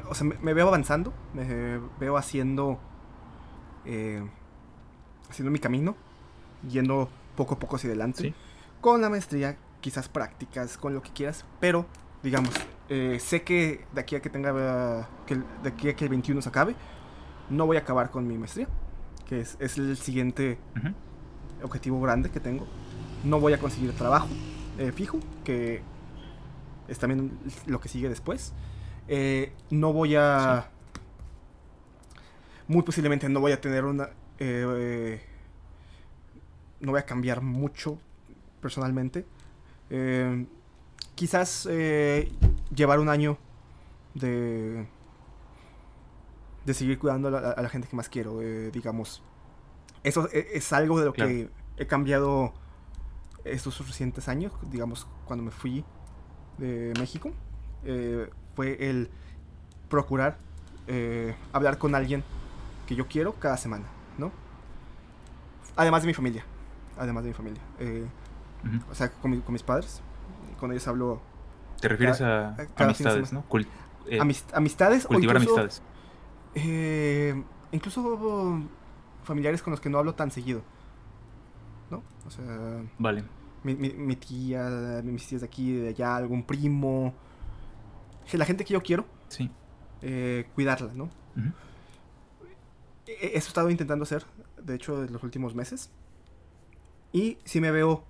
O 0.09 0.15
sea, 0.15 0.27
me, 0.27 0.55
veo 0.55 0.69
avanzando, 0.69 1.13
me 1.35 1.81
veo 1.99 2.17
haciendo, 2.17 2.79
eh, 3.85 4.23
haciendo 5.29 5.51
mi 5.51 5.59
camino, 5.59 5.97
yendo 6.69 7.09
poco 7.37 7.55
a 7.55 7.59
poco 7.59 7.77
hacia 7.77 7.89
adelante. 7.89 8.35
Con 8.81 9.01
la 9.01 9.09
maestría, 9.11 9.57
quizás 9.81 10.09
prácticas, 10.09 10.77
con 10.77 10.95
lo 10.95 11.03
que 11.03 11.11
quieras, 11.11 11.45
pero 11.61 11.87
digamos, 12.23 12.51
eh, 12.89 13.19
sé 13.21 13.43
que 13.43 13.87
de 13.93 14.01
aquí 14.01 14.17
a 14.17 14.21
que 14.21 14.31
tenga, 14.31 15.09
que, 15.27 15.37
de 15.37 15.69
aquí 15.69 15.89
a 15.89 15.97
que 15.97 16.05
el 16.05 16.11
21 16.11 16.43
se 16.43 16.49
acabe, 16.49 16.75
no 17.49 17.67
voy 17.67 17.77
a 17.77 17.81
acabar 17.81 18.11
con 18.11 18.27
mi 18.27 18.37
maestría, 18.37 18.69
que 19.27 19.41
es, 19.41 19.57
es 19.61 19.79
el 19.79 19.97
siguiente 19.97 20.59
Ujú. 20.77 20.95
objetivo 21.65 22.01
grande 22.01 22.31
que 22.31 22.41
tengo. 22.41 22.67
No 23.25 23.39
voy 23.39 23.53
a 23.53 23.59
conseguir 23.59 23.93
trabajo 23.93 24.29
eh, 24.79 24.93
fijo, 24.93 25.21
que 25.45 25.83
es 26.89 26.99
también 26.99 27.39
lo 27.67 27.81
que 27.81 27.89
sigue 27.89 28.09
después. 28.09 28.53
Eh, 29.09 29.53
no 29.71 29.93
voy 29.93 30.17
a... 30.17 30.69
Muy 32.69 32.83
posiblemente 32.83 33.29
no 33.29 33.41
voy 33.41 33.53
a 33.53 33.61
tener 33.61 33.85
una... 33.85 34.05
eh, 34.39 34.65
eh, 34.79 35.23
no 36.81 36.93
voy 36.93 37.01
a 37.01 37.07
cambiar 37.07 37.41
mucho 37.43 37.99
personalmente. 38.61 39.27
Eh, 39.91 40.47
quizás 41.15 41.67
eh, 41.71 42.31
llevar 42.75 43.01
un 43.01 43.09
año 43.09 43.39
de... 44.15 44.87
De 46.65 46.75
seguir 46.75 46.99
cuidando 46.99 47.29
a 47.29 47.31
la, 47.31 47.51
a 47.51 47.63
la 47.63 47.69
gente 47.69 47.89
que 47.89 47.97
más 47.97 48.09
quiero, 48.09 48.39
digamos. 48.71 49.23
Eso 50.05 50.29
e- 50.33 50.49
es 50.55 50.73
algo 50.73 50.99
de 51.01 51.07
lo 51.07 51.13
Claro. 51.13 51.31
que 51.31 51.51
he 51.79 51.87
cambiado 51.87 52.53
estos 53.45 53.79
recientes 53.87 54.29
años, 54.29 54.53
digamos, 54.71 55.07
cuando 55.25 55.43
me 55.43 55.51
fui 55.51 55.85
de 56.59 56.93
México, 57.01 57.33
eh, 57.85 58.29
fue 58.61 58.77
el 58.91 59.09
procurar 59.89 60.37
eh, 60.87 61.35
hablar 61.55 61.79
con 61.79 61.95
alguien 61.95 62.23
que 62.87 62.95
yo 62.95 63.07
quiero 63.09 63.33
cada 63.37 63.57
semana, 63.57 63.87
¿no? 64.19 64.31
Además 65.77 66.03
de 66.03 66.09
mi 66.09 66.13
familia, 66.15 66.45
además 66.99 67.25
de 67.25 67.31
mi 67.31 67.35
familia. 67.35 67.63
eh, 67.79 68.05
o 68.91 68.95
sea, 68.95 69.11
con, 69.11 69.31
mi- 69.31 69.41
con 69.41 69.55
mis 69.55 69.63
padres, 69.63 70.03
con 70.59 70.71
ellos 70.73 70.87
hablo 70.89 71.23
¿Te 71.81 71.89
refieres 71.89 72.19
Cada- 72.19 72.49
a 72.51 72.57
cada 72.57 72.85
amistades, 72.91 73.33
no? 73.33 73.45
Eh, 74.07 74.19
amis- 74.21 74.45
amistades 74.53 75.07
o 75.07 75.09
cultivar 75.09 75.37
incluso, 75.37 75.59
amistades. 75.59 75.83
eh, 76.55 77.43
incluso 77.73 78.61
familiares 79.25 79.63
con 79.63 79.71
los 79.71 79.81
que 79.81 79.89
no 79.89 79.97
hablo 79.97 80.15
tan 80.15 80.31
seguido, 80.31 80.61
¿no? 81.91 82.03
O 82.27 82.31
sea, 82.31 82.83
Vale. 82.99 83.25
mi, 83.65 83.75
mi- 83.75 83.95
mi 83.95 84.17
tía, 84.17 85.01
mis 85.03 85.27
tías 85.27 85.41
de 85.41 85.47
aquí, 85.47 85.73
de 85.73 85.89
allá, 85.89 86.17
algún 86.17 86.43
primo. 86.43 87.15
Que 88.31 88.39
La 88.39 88.45
gente 88.47 88.65
que 88.65 88.73
yo 88.75 88.83
quiero, 88.83 89.05
Sí. 89.29 89.51
eh, 90.03 90.49
cuidarla, 90.55 90.93
¿no? 90.95 91.05
Ujú. 91.05 91.53
E- 93.07 93.13
Eso 93.35 93.47
he 93.47 93.49
estado 93.49 93.71
intentando 93.71 94.05
hacer, 94.05 94.25
de 94.63 94.75
hecho, 94.75 95.03
en 95.05 95.13
los 95.13 95.23
últimos 95.23 95.55
meses. 95.55 95.91
Y 97.13 97.39
si 97.45 97.61
me 97.61 97.71
veo, 97.71 98.05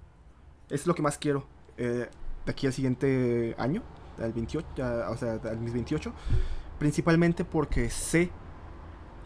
es 0.68 0.86
lo 0.86 0.94
que 0.94 1.02
más 1.02 1.16
quiero 1.18 1.46
eh, 1.78 2.08
de 2.44 2.52
aquí 2.52 2.66
al 2.66 2.72
siguiente 2.74 3.54
año, 3.58 3.82
al 4.22 4.32
28, 4.34 4.66
ya, 4.76 5.08
o 5.10 5.16
sea, 5.16 5.34
a 5.42 5.54
mis 5.54 5.72
28. 5.72 6.12
Principalmente 6.78 7.44
porque 7.44 7.88
sé 7.88 8.30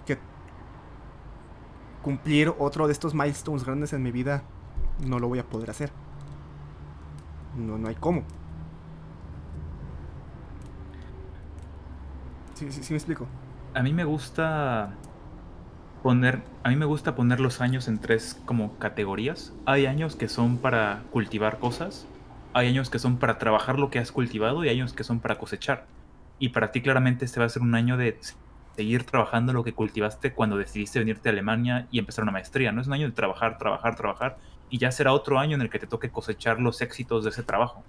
que 0.07 0.17
cumplir 2.03 2.53
otro 2.59 2.87
de 2.87 2.93
estos 2.93 3.15
milestones 3.15 3.65
grandes 3.65 3.93
en 3.93 4.03
mi 4.03 4.13
vida 4.13 4.45
no 5.05 5.19
lo 5.19 5.27
voy 5.29 5.39
a 5.41 5.45
poder 5.49 5.71
hacer. 5.71 5.91
No, 7.57 7.79
no 7.79 7.89
hay 7.89 7.95
cómo. 7.97 8.23
Sí, 12.55 12.71
sí, 12.71 12.83
sí 12.83 12.93
me 12.93 12.97
explico. 12.97 13.27
A 13.75 13.83
mí 13.83 13.93
me 13.93 14.05
gusta 14.05 14.95
poner, 16.03 16.43
a 16.63 16.69
mí 16.69 16.77
me 16.77 16.85
gusta 16.85 17.15
poner 17.15 17.41
los 17.41 17.61
años 17.61 17.89
en 17.89 17.99
tres 17.99 18.41
como 18.45 18.79
categorías. 18.79 19.53
Hay 19.67 19.87
años 19.87 20.17
que 20.17 20.29
son 20.29 20.59
para 20.59 21.03
cultivar 21.11 21.59
cosas, 21.59 22.07
hay 22.53 22.69
años 22.69 22.91
que 22.91 22.99
son 22.99 23.19
para 23.19 23.39
trabajar 23.39 23.79
lo 23.79 23.91
que 23.91 23.99
has 23.99 24.13
cultivado 24.13 24.65
y 24.65 24.69
hay 24.69 24.81
años 24.81 24.93
que 24.93 25.03
son 25.03 25.21
para 25.21 25.39
cosechar. 25.39 25.87
Y 26.39 26.51
para 26.51 26.73
ti 26.73 26.83
claramente 26.83 27.25
este 27.25 27.41
va 27.41 27.47
a 27.47 27.49
ser 27.49 27.63
un 27.63 27.75
año 27.75 27.97
de 27.97 28.19
seguir 28.77 29.05
trabajando 29.05 29.53
lo 29.53 29.65
que 29.65 29.73
cultivaste 29.73 30.33
cuando 30.33 30.57
decidiste 30.57 30.99
venirte 30.99 31.29
a 31.29 31.33
Alemania 31.33 31.87
y 31.91 31.99
empezar 31.99 32.23
una 32.23 32.33
maestría. 32.33 32.71
No 32.71 32.81
es 32.81 32.87
un 32.87 32.93
año 32.93 33.07
de 33.07 33.13
trabajar, 33.13 33.59
trabajar, 33.59 33.97
trabajar 33.97 34.39
y 34.71 34.79
ya 34.79 34.91
será 34.91 35.13
otro 35.13 35.39
año 35.39 35.55
en 35.55 35.63
el 35.63 35.71
que 35.71 35.79
te 35.79 35.87
toque 35.87 36.11
cosechar 36.11 36.61
los 36.61 36.81
éxitos 36.81 37.25
de 37.25 37.31
ese 37.31 37.43
trabajo. 37.43 37.83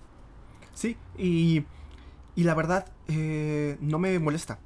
Sí, 0.74 0.98
y, 1.18 1.64
y 2.36 2.44
la 2.44 2.54
verdad, 2.54 2.92
eh, 3.08 3.78
no 3.80 4.00
me 4.00 4.18
molesta. 4.20 4.60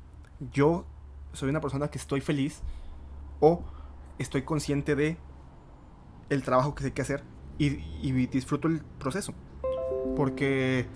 Yo 0.51 0.85
soy 1.33 1.49
una 1.49 1.61
persona 1.61 1.89
que 1.89 1.97
estoy 1.97 2.21
feliz 2.21 2.61
o 3.39 3.63
estoy 4.17 4.41
consciente 4.43 4.95
de 4.95 5.17
el 6.29 6.43
trabajo 6.43 6.75
que 6.75 6.85
hay 6.85 6.91
que 6.91 7.01
hacer 7.01 7.23
y, 7.57 7.67
y 8.01 8.11
disfruto 8.27 8.67
el 8.67 8.81
proceso. 8.99 9.33
Porque 10.15 10.87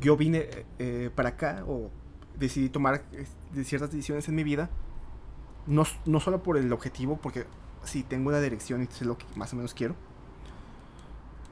yo 0.00 0.16
vine 0.16 0.48
eh, 0.78 1.10
para 1.14 1.30
acá 1.30 1.64
o 1.66 1.90
decidí 2.38 2.68
tomar 2.68 3.04
ciertas 3.64 3.90
decisiones 3.90 4.28
en 4.28 4.34
mi 4.34 4.44
vida, 4.44 4.70
no, 5.66 5.84
no 6.06 6.20
solo 6.20 6.42
por 6.42 6.56
el 6.56 6.72
objetivo, 6.72 7.18
porque 7.20 7.46
sí 7.84 8.02
tengo 8.02 8.28
una 8.28 8.40
dirección 8.40 8.82
y 8.82 8.86
sé 8.86 9.04
lo 9.04 9.18
que 9.18 9.26
más 9.34 9.52
o 9.52 9.56
menos 9.56 9.74
quiero, 9.74 9.96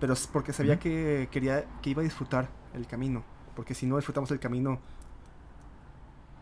pero 0.01 0.13
es 0.13 0.27
porque 0.27 0.53
sabía 0.53 0.79
que 0.79 1.29
quería 1.31 1.65
que 1.83 1.91
iba 1.91 2.03
a 2.03 2.05
disfrutar 2.05 2.49
el 2.75 2.87
camino, 2.87 3.25
porque 3.57 3.75
si 3.75 3.87
no 3.87 3.97
disfrutamos 3.97 4.31
el 4.31 4.39
camino 4.39 4.79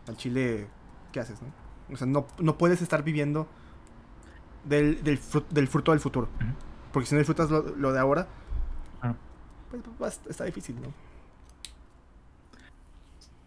al 0.07 0.17
Chile, 0.17 0.67
¿qué 1.11 1.19
haces, 1.21 1.41
no? 1.41 1.47
O 1.93 1.97
sea, 1.97 2.05
no, 2.07 2.27
no 2.39 2.57
puedes 2.57 2.81
estar 2.81 3.03
viviendo 3.03 3.47
del, 4.65 5.03
del, 5.03 5.19
fru- 5.19 5.47
del 5.49 5.67
fruto 5.67 5.91
del 5.91 5.99
futuro, 6.01 6.27
porque 6.91 7.07
si 7.07 7.15
no 7.15 7.19
disfrutas 7.19 7.49
lo, 7.49 7.61
lo 7.75 7.91
de 7.93 7.99
ahora, 7.99 8.27
Claro. 8.99 9.15
pues, 9.97 10.13
est- 10.13 10.27
está 10.27 10.43
difícil, 10.45 10.75
¿no? 10.81 10.93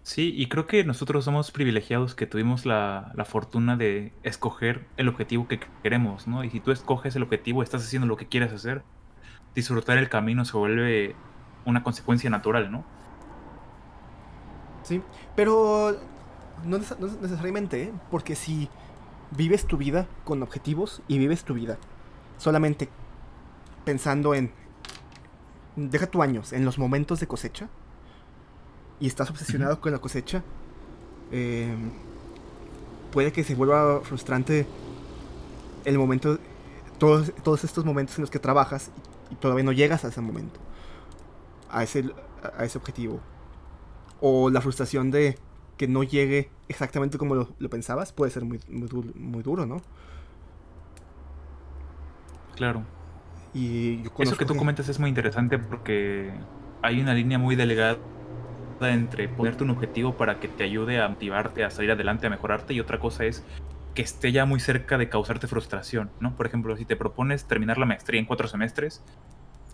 Sí, 0.02 0.32
y 0.34 0.48
creo 0.48 0.66
que 0.66 0.84
nosotros 0.84 1.24
somos 1.26 1.50
privilegiados 1.52 2.14
que 2.14 2.26
tuvimos 2.26 2.64
la, 2.64 3.12
la 3.14 3.24
fortuna 3.26 3.76
de 3.76 4.12
escoger 4.22 4.86
el 4.96 5.08
objetivo 5.08 5.48
que 5.48 5.60
queremos, 5.82 6.26
¿no? 6.26 6.44
Y 6.44 6.50
si 6.50 6.60
tú 6.60 6.70
escoges 6.72 7.14
el 7.16 7.22
objetivo, 7.24 7.62
estás 7.62 7.84
haciendo 7.84 8.08
lo 8.08 8.16
que 8.16 8.26
quieres 8.28 8.52
hacer, 8.52 8.84
disfrutar 9.54 9.98
el 9.98 10.08
camino 10.08 10.44
se 10.46 10.56
vuelve 10.56 11.16
una 11.66 11.82
consecuencia 11.82 12.30
natural, 12.30 12.72
¿no? 12.72 12.84
Sí, 14.88 15.02
pero 15.36 15.98
no, 16.64 16.78
nece- 16.78 16.96
no 16.98 17.08
necesariamente, 17.20 17.82
¿eh? 17.82 17.92
porque 18.10 18.34
si 18.34 18.70
vives 19.32 19.66
tu 19.66 19.76
vida 19.76 20.06
con 20.24 20.42
objetivos 20.42 21.02
y 21.08 21.18
vives 21.18 21.44
tu 21.44 21.52
vida 21.52 21.76
solamente 22.38 22.88
pensando 23.84 24.34
en, 24.34 24.50
deja 25.76 26.06
tu 26.06 26.22
años, 26.22 26.54
en 26.54 26.64
los 26.64 26.78
momentos 26.78 27.20
de 27.20 27.26
cosecha, 27.26 27.68
y 28.98 29.06
estás 29.06 29.28
obsesionado 29.30 29.80
con 29.80 29.92
la 29.92 29.98
cosecha, 29.98 30.42
eh, 31.32 31.74
puede 33.12 33.32
que 33.32 33.44
se 33.44 33.54
vuelva 33.54 34.00
frustrante 34.00 34.66
el 35.84 35.98
momento, 35.98 36.38
todos, 36.98 37.32
todos 37.42 37.64
estos 37.64 37.84
momentos 37.84 38.16
en 38.18 38.22
los 38.22 38.30
que 38.30 38.38
trabajas 38.38 38.90
y, 39.30 39.34
y 39.34 39.36
todavía 39.36 39.64
no 39.64 39.72
llegas 39.72 40.04
a 40.04 40.08
ese 40.08 40.20
momento, 40.22 40.58
a 41.70 41.82
ese, 41.82 42.10
a 42.56 42.64
ese 42.64 42.78
objetivo 42.78 43.20
o 44.20 44.50
la 44.50 44.60
frustración 44.60 45.10
de 45.10 45.42
que 45.76 45.88
no 45.88 46.02
llegue 46.04 46.56
exactamente 46.68 47.18
como 47.18 47.34
lo, 47.34 47.54
lo 47.58 47.70
pensabas 47.70 48.12
puede 48.12 48.30
ser 48.32 48.44
muy, 48.44 48.60
muy, 48.68 48.88
du- 48.88 49.12
muy 49.16 49.42
duro, 49.42 49.66
¿no? 49.66 49.82
Claro. 52.54 52.90
Y 53.52 54.02
yo 54.02 54.10
Eso 54.18 54.36
que 54.36 54.46
tú 54.46 54.56
comentas 54.56 54.88
es 54.88 54.98
muy 55.00 55.08
interesante 55.10 55.58
porque 55.58 56.46
hay 56.82 57.00
una 57.00 57.14
línea 57.14 57.38
muy 57.38 57.56
delgada 57.56 58.02
entre 58.80 59.28
ponerte 59.28 59.64
un 59.64 59.70
objetivo 59.70 60.16
para 60.16 60.38
que 60.40 60.48
te 60.48 60.64
ayude 60.64 61.00
a 61.00 61.08
motivarte, 61.08 61.64
a 61.64 61.70
salir 61.70 61.92
adelante, 61.92 62.26
a 62.26 62.30
mejorarte, 62.30 62.74
y 62.74 62.80
otra 62.80 63.00
cosa 63.00 63.24
es 63.26 63.46
que 63.94 64.02
esté 64.02 64.32
ya 64.32 64.46
muy 64.46 64.60
cerca 64.60 64.98
de 64.98 65.08
causarte 65.10 65.48
frustración, 65.48 66.14
¿no? 66.20 66.36
Por 66.36 66.46
ejemplo, 66.46 66.76
si 66.76 66.86
te 66.86 66.96
propones 66.96 67.46
terminar 67.48 67.78
la 67.78 67.86
maestría 67.86 68.20
en 68.20 68.26
cuatro 68.26 68.48
semestres, 68.48 69.04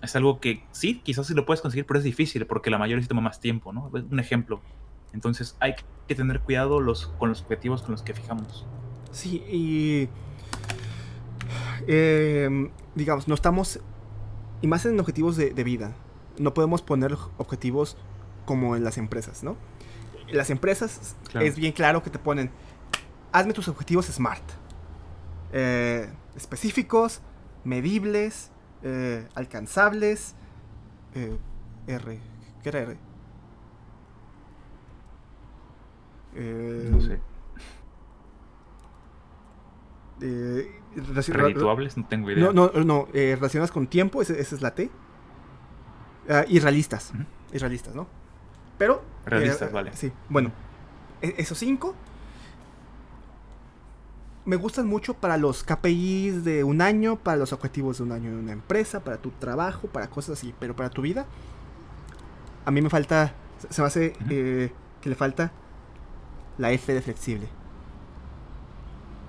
es 0.05 0.15
algo 0.17 0.41
que 0.41 0.65
sí, 0.73 1.01
quizás 1.05 1.27
sí 1.27 1.35
lo 1.35 1.45
puedes 1.47 1.61
conseguir, 1.61 1.87
pero 1.87 1.99
es 1.99 2.05
difícil 2.05 2.47
porque 2.47 2.71
la 2.71 2.79
mayoría 2.79 3.03
sí 3.03 3.09
toma 3.09 3.21
más 3.23 3.41
tiempo, 3.41 3.73
¿no? 3.73 3.91
Un 3.93 4.21
ejemplo. 4.21 4.61
Entonces 5.13 5.57
hay 5.61 5.75
que 6.09 6.15
tener 6.15 6.41
cuidado 6.41 6.81
los, 6.81 7.07
con 7.19 7.29
los 7.29 7.43
objetivos 7.43 7.83
con 7.83 7.93
los 7.93 8.03
que 8.03 8.15
fijamos. 8.15 8.67
Sí, 9.13 9.43
y... 9.51 10.09
em, 11.87 12.71
digamos, 12.95 13.29
no 13.29 13.35
estamos... 13.35 13.81
Y 14.61 14.67
más 14.67 14.85
en 14.87 14.99
objetivos 14.99 15.37
de, 15.37 15.51
de 15.51 15.65
vida. 15.65 15.95
No 16.39 16.55
podemos 16.55 16.83
poner 16.83 17.17
objetivos 17.39 17.97
como 18.45 18.77
en 18.77 18.85
las 18.85 18.99
empresas, 18.99 19.43
¿no? 19.45 19.57
En 20.29 20.37
las 20.37 20.51
empresas 20.51 21.17
Claro. 21.31 21.47
es 21.47 21.57
bien 21.57 21.73
claro 21.73 22.03
que 22.03 22.11
te 22.11 22.19
ponen... 22.19 22.51
Hazme 23.33 23.53
tus 23.53 23.69
objetivos 23.69 24.07
SMART. 24.07 24.43
Eh, 25.53 26.09
específicos, 26.37 27.21
medibles, 27.65 28.51
eh, 28.85 29.27
alcanzables. 29.35 30.35
eh, 31.15 31.37
R. 31.89 32.21
¿Qué 32.63 32.69
era 32.69 32.79
R? 32.81 32.97
Eh, 36.37 36.89
No 36.91 37.01
sé. 37.01 37.21
eh, 40.21 40.81
Redituables, 41.29 41.97
no 41.97 42.07
tengo 42.07 42.31
idea. 42.31 42.45
No, 42.45 42.53
no, 42.53 42.85
no, 42.85 43.09
eh, 43.13 43.35
relacionadas 43.37 43.73
con 43.73 43.87
tiempo, 43.89 44.23
esa 44.23 44.33
es 44.35 44.61
la 44.63 44.75
T. 44.75 44.91
Ah, 46.29 46.45
y 46.49 46.59
realistas, 46.61 47.13
y 47.53 47.59
realistas, 47.59 47.95
¿no? 47.95 48.07
Pero... 48.79 49.03
Realistas, 49.27 49.71
vale. 49.73 49.93
Sí, 49.95 50.13
bueno. 50.29 50.53
e- 51.21 51.35
Esos 51.39 51.59
cinco 51.59 51.95
me 54.47 54.57
gustan 54.57 54.87
mucho 54.87 55.15
para 55.15 55.37
los 55.39 55.65
KPIs 55.65 56.45
de 56.45 56.65
un 56.65 56.81
año, 56.83 57.17
para 57.17 57.37
los 57.39 57.53
objetivos 57.53 57.99
de 57.99 58.05
un 58.05 58.13
año 58.13 58.29
en 58.31 58.37
una 58.37 58.53
empresa, 58.53 59.01
para 59.01 59.17
tu 59.19 59.31
trabajo, 59.31 59.89
para 59.89 60.09
cosas 60.09 60.39
así. 60.39 60.55
Pero 60.59 60.77
para 60.77 60.91
tu 60.91 61.03
vida, 61.03 61.27
a 62.65 62.71
mí 62.71 62.83
me 62.83 62.91
falta, 62.91 63.33
se- 63.71 63.81
me 63.81 63.87
hace 63.87 64.13
eh, 64.31 64.73
que 65.01 65.09
le 65.09 65.15
falta 65.15 65.51
la 66.59 66.73
F 66.73 66.93
de 66.93 67.01
flexible. 67.03 67.49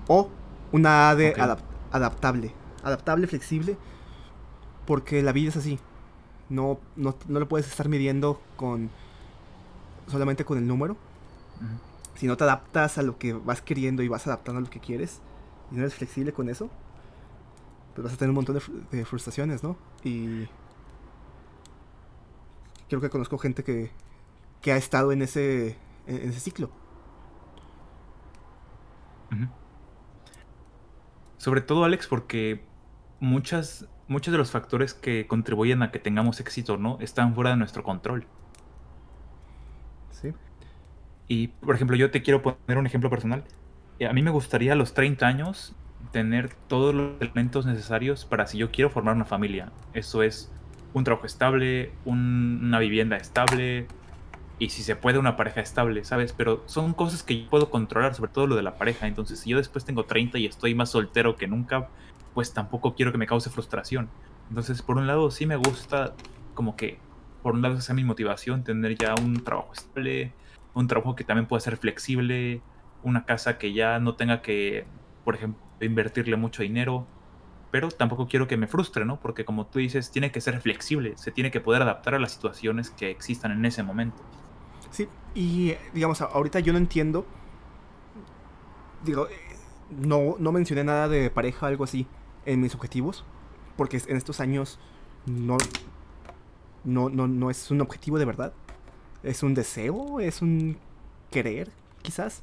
O 0.08 0.28
una 0.72 1.10
A 1.10 1.14
de 1.16 1.34
adap- 1.36 1.60
adaptable. 1.92 2.52
Adaptable, 2.84 3.26
flexible, 3.26 3.76
porque 4.86 5.22
la 5.22 5.32
vida 5.32 5.48
es 5.48 5.56
así. 5.56 5.78
No, 6.48 6.78
no, 6.94 7.16
no 7.26 7.40
lo 7.40 7.48
puedes 7.48 7.66
estar 7.66 7.88
midiendo 7.88 8.40
con 8.56 8.90
solamente 10.06 10.44
con 10.44 10.58
el 10.58 10.66
número. 10.66 10.96
Si 12.16 12.26
no 12.26 12.36
te 12.36 12.44
adaptas 12.44 12.98
a 12.98 13.02
lo 13.02 13.18
que 13.18 13.32
vas 13.32 13.62
queriendo 13.62 14.02
y 14.02 14.08
vas 14.08 14.26
adaptando 14.26 14.58
a 14.58 14.62
lo 14.62 14.70
que 14.70 14.80
quieres 14.80 15.20
y 15.70 15.76
no 15.76 15.80
eres 15.82 15.94
flexible 15.94 16.32
con 16.32 16.48
eso, 16.48 16.70
pues 17.94 18.04
vas 18.04 18.14
a 18.14 18.16
tener 18.16 18.30
un 18.30 18.36
montón 18.36 18.54
de, 18.54 18.60
fr- 18.60 18.88
de 18.90 19.04
frustraciones, 19.04 19.62
¿no? 19.62 19.76
Y 20.04 20.48
creo 22.88 23.00
que 23.00 23.10
conozco 23.10 23.38
gente 23.38 23.64
que, 23.64 23.90
que 24.60 24.72
ha 24.72 24.76
estado 24.76 25.12
en 25.12 25.22
ese, 25.22 25.76
en, 26.06 26.16
en 26.16 26.28
ese 26.30 26.40
ciclo. 26.40 26.70
Sobre 31.38 31.60
todo, 31.60 31.84
Alex, 31.84 32.06
porque 32.08 32.64
muchas, 33.20 33.86
muchos 34.08 34.32
de 34.32 34.38
los 34.38 34.50
factores 34.50 34.94
que 34.94 35.26
contribuyen 35.26 35.82
a 35.82 35.90
que 35.92 35.98
tengamos 35.98 36.40
éxito 36.40 36.76
no 36.76 36.98
están 37.00 37.34
fuera 37.34 37.50
de 37.50 37.56
nuestro 37.56 37.82
control. 37.82 38.26
¿Sí? 40.10 40.32
Y, 41.28 41.48
por 41.48 41.74
ejemplo, 41.74 41.96
yo 41.96 42.10
te 42.10 42.22
quiero 42.22 42.42
poner 42.42 42.78
un 42.78 42.86
ejemplo 42.86 43.10
personal. 43.10 43.44
Eh, 43.98 44.06
A 44.06 44.12
mí 44.12 44.22
me 44.22 44.30
gustaría 44.30 44.72
a 44.72 44.76
los 44.76 44.94
30 44.94 45.26
años 45.26 45.76
tener 46.12 46.54
todos 46.68 46.94
los 46.94 47.20
elementos 47.20 47.66
necesarios 47.66 48.24
para 48.26 48.46
si 48.46 48.58
yo 48.58 48.70
quiero 48.70 48.90
formar 48.90 49.16
una 49.16 49.24
familia. 49.24 49.74
Eso 49.92 50.22
es 50.22 50.54
un 50.92 51.04
trabajo 51.04 51.26
estable, 51.26 51.98
un- 52.04 52.60
una 52.64 52.78
vivienda 52.78 53.16
estable 53.16 53.94
y 54.58 54.70
si 54.70 54.82
se 54.84 54.96
puede 54.96 55.18
una 55.18 55.36
pareja 55.36 55.60
estable, 55.60 56.04
¿sabes? 56.04 56.32
Pero 56.34 56.64
son 56.68 56.94
cosas 56.94 57.22
que 57.22 57.44
yo 57.44 57.50
puedo 57.50 57.70
controlar, 57.70 58.14
sobre 58.14 58.32
todo 58.32 58.46
lo 58.46 58.56
de 58.56 58.62
la 58.62 58.78
pareja. 58.78 59.06
Entonces, 59.08 59.40
si 59.40 59.50
yo 59.50 59.58
después 59.58 59.84
tengo 59.84 60.06
30 60.06 60.38
y 60.38 60.46
estoy 60.46 60.74
más 60.74 60.90
soltero 60.92 61.36
que 61.36 61.48
nunca, 61.48 61.92
pues 62.32 62.52
tampoco 62.54 62.94
quiero 62.94 63.12
que 63.12 63.18
me 63.18 63.26
cause 63.26 63.50
frustración. 63.50 64.14
Entonces, 64.48 64.82
por 64.82 64.96
un 64.98 65.06
lado, 65.06 65.30
sí 65.30 65.46
me 65.46 65.56
gusta 65.56 66.18
como 66.54 66.76
que, 66.76 67.04
por 67.42 67.54
un 67.54 67.62
lado, 67.62 67.76
esa 67.78 67.92
es 67.92 67.96
mi 67.96 68.04
motivación, 68.04 68.64
tener 68.64 68.96
ya 68.96 69.14
un 69.20 69.44
trabajo 69.44 69.72
estable, 69.74 70.36
un 70.76 70.88
trabajo 70.88 71.16
que 71.16 71.24
también 71.24 71.46
pueda 71.46 71.60
ser 71.60 71.78
flexible, 71.78 72.60
una 73.02 73.24
casa 73.24 73.56
que 73.56 73.72
ya 73.72 73.98
no 73.98 74.14
tenga 74.14 74.42
que, 74.42 74.84
por 75.24 75.34
ejemplo, 75.34 75.60
invertirle 75.80 76.36
mucho 76.36 76.62
dinero, 76.62 77.06
pero 77.70 77.90
tampoco 77.90 78.28
quiero 78.28 78.46
que 78.46 78.58
me 78.58 78.66
frustre, 78.66 79.06
¿no? 79.06 79.18
Porque 79.18 79.46
como 79.46 79.66
tú 79.66 79.78
dices, 79.78 80.10
tiene 80.10 80.30
que 80.30 80.40
ser 80.42 80.60
flexible, 80.60 81.16
se 81.16 81.32
tiene 81.32 81.50
que 81.50 81.60
poder 81.60 81.80
adaptar 81.80 82.14
a 82.14 82.18
las 82.18 82.32
situaciones 82.32 82.90
que 82.90 83.10
existan 83.10 83.52
en 83.52 83.64
ese 83.64 83.82
momento. 83.82 84.22
Sí, 84.90 85.08
y 85.34 85.74
digamos, 85.94 86.20
ahorita 86.20 86.60
yo 86.60 86.74
no 86.74 86.78
entiendo. 86.78 87.26
Digo, 89.02 89.28
eh, 89.28 89.56
no, 89.90 90.36
no 90.38 90.52
mencioné 90.52 90.84
nada 90.84 91.08
de 91.08 91.30
pareja 91.30 91.68
algo 91.68 91.84
así 91.84 92.06
en 92.44 92.60
mis 92.60 92.74
objetivos, 92.74 93.24
porque 93.78 94.00
en 94.06 94.16
estos 94.16 94.40
años 94.40 94.78
no, 95.24 95.56
no, 96.84 97.08
no, 97.08 97.26
no 97.26 97.50
es 97.50 97.70
un 97.70 97.80
objetivo 97.80 98.18
de 98.18 98.26
verdad. 98.26 98.52
Es 99.26 99.42
un 99.42 99.54
deseo, 99.54 100.20
es 100.20 100.42
un 100.42 100.78
querer, 101.30 101.70
quizás. 102.02 102.42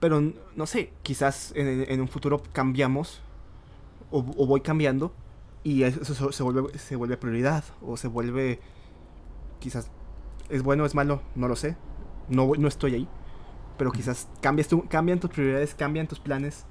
Pero 0.00 0.22
no 0.56 0.66
sé, 0.66 0.92
quizás 1.02 1.52
en, 1.56 1.86
en 1.90 2.00
un 2.00 2.08
futuro 2.08 2.42
cambiamos 2.52 3.22
o, 4.10 4.18
o 4.20 4.46
voy 4.46 4.60
cambiando 4.60 5.12
y 5.64 5.82
eso 5.84 6.32
se- 6.32 6.42
vuelve, 6.42 6.78
se 6.78 6.96
vuelve 6.96 7.16
prioridad 7.16 7.64
o 7.82 7.96
se 7.96 8.08
vuelve 8.08 8.60
quizás 9.60 9.90
es 10.48 10.62
bueno 10.62 10.84
o 10.84 10.86
es 10.86 10.94
malo, 10.94 11.22
no 11.34 11.48
lo 11.48 11.56
sé. 11.56 11.76
No, 12.28 12.52
no 12.58 12.68
estoy 12.68 12.94
ahí. 12.94 13.08
Pero 13.78 13.92
quizás 13.92 14.28
cambias 14.40 14.68
tu- 14.68 14.86
cambian 14.88 15.20
tus 15.20 15.30
prioridades, 15.30 15.74
cambian 15.74 16.06
tus 16.08 16.20
planes. 16.20 16.66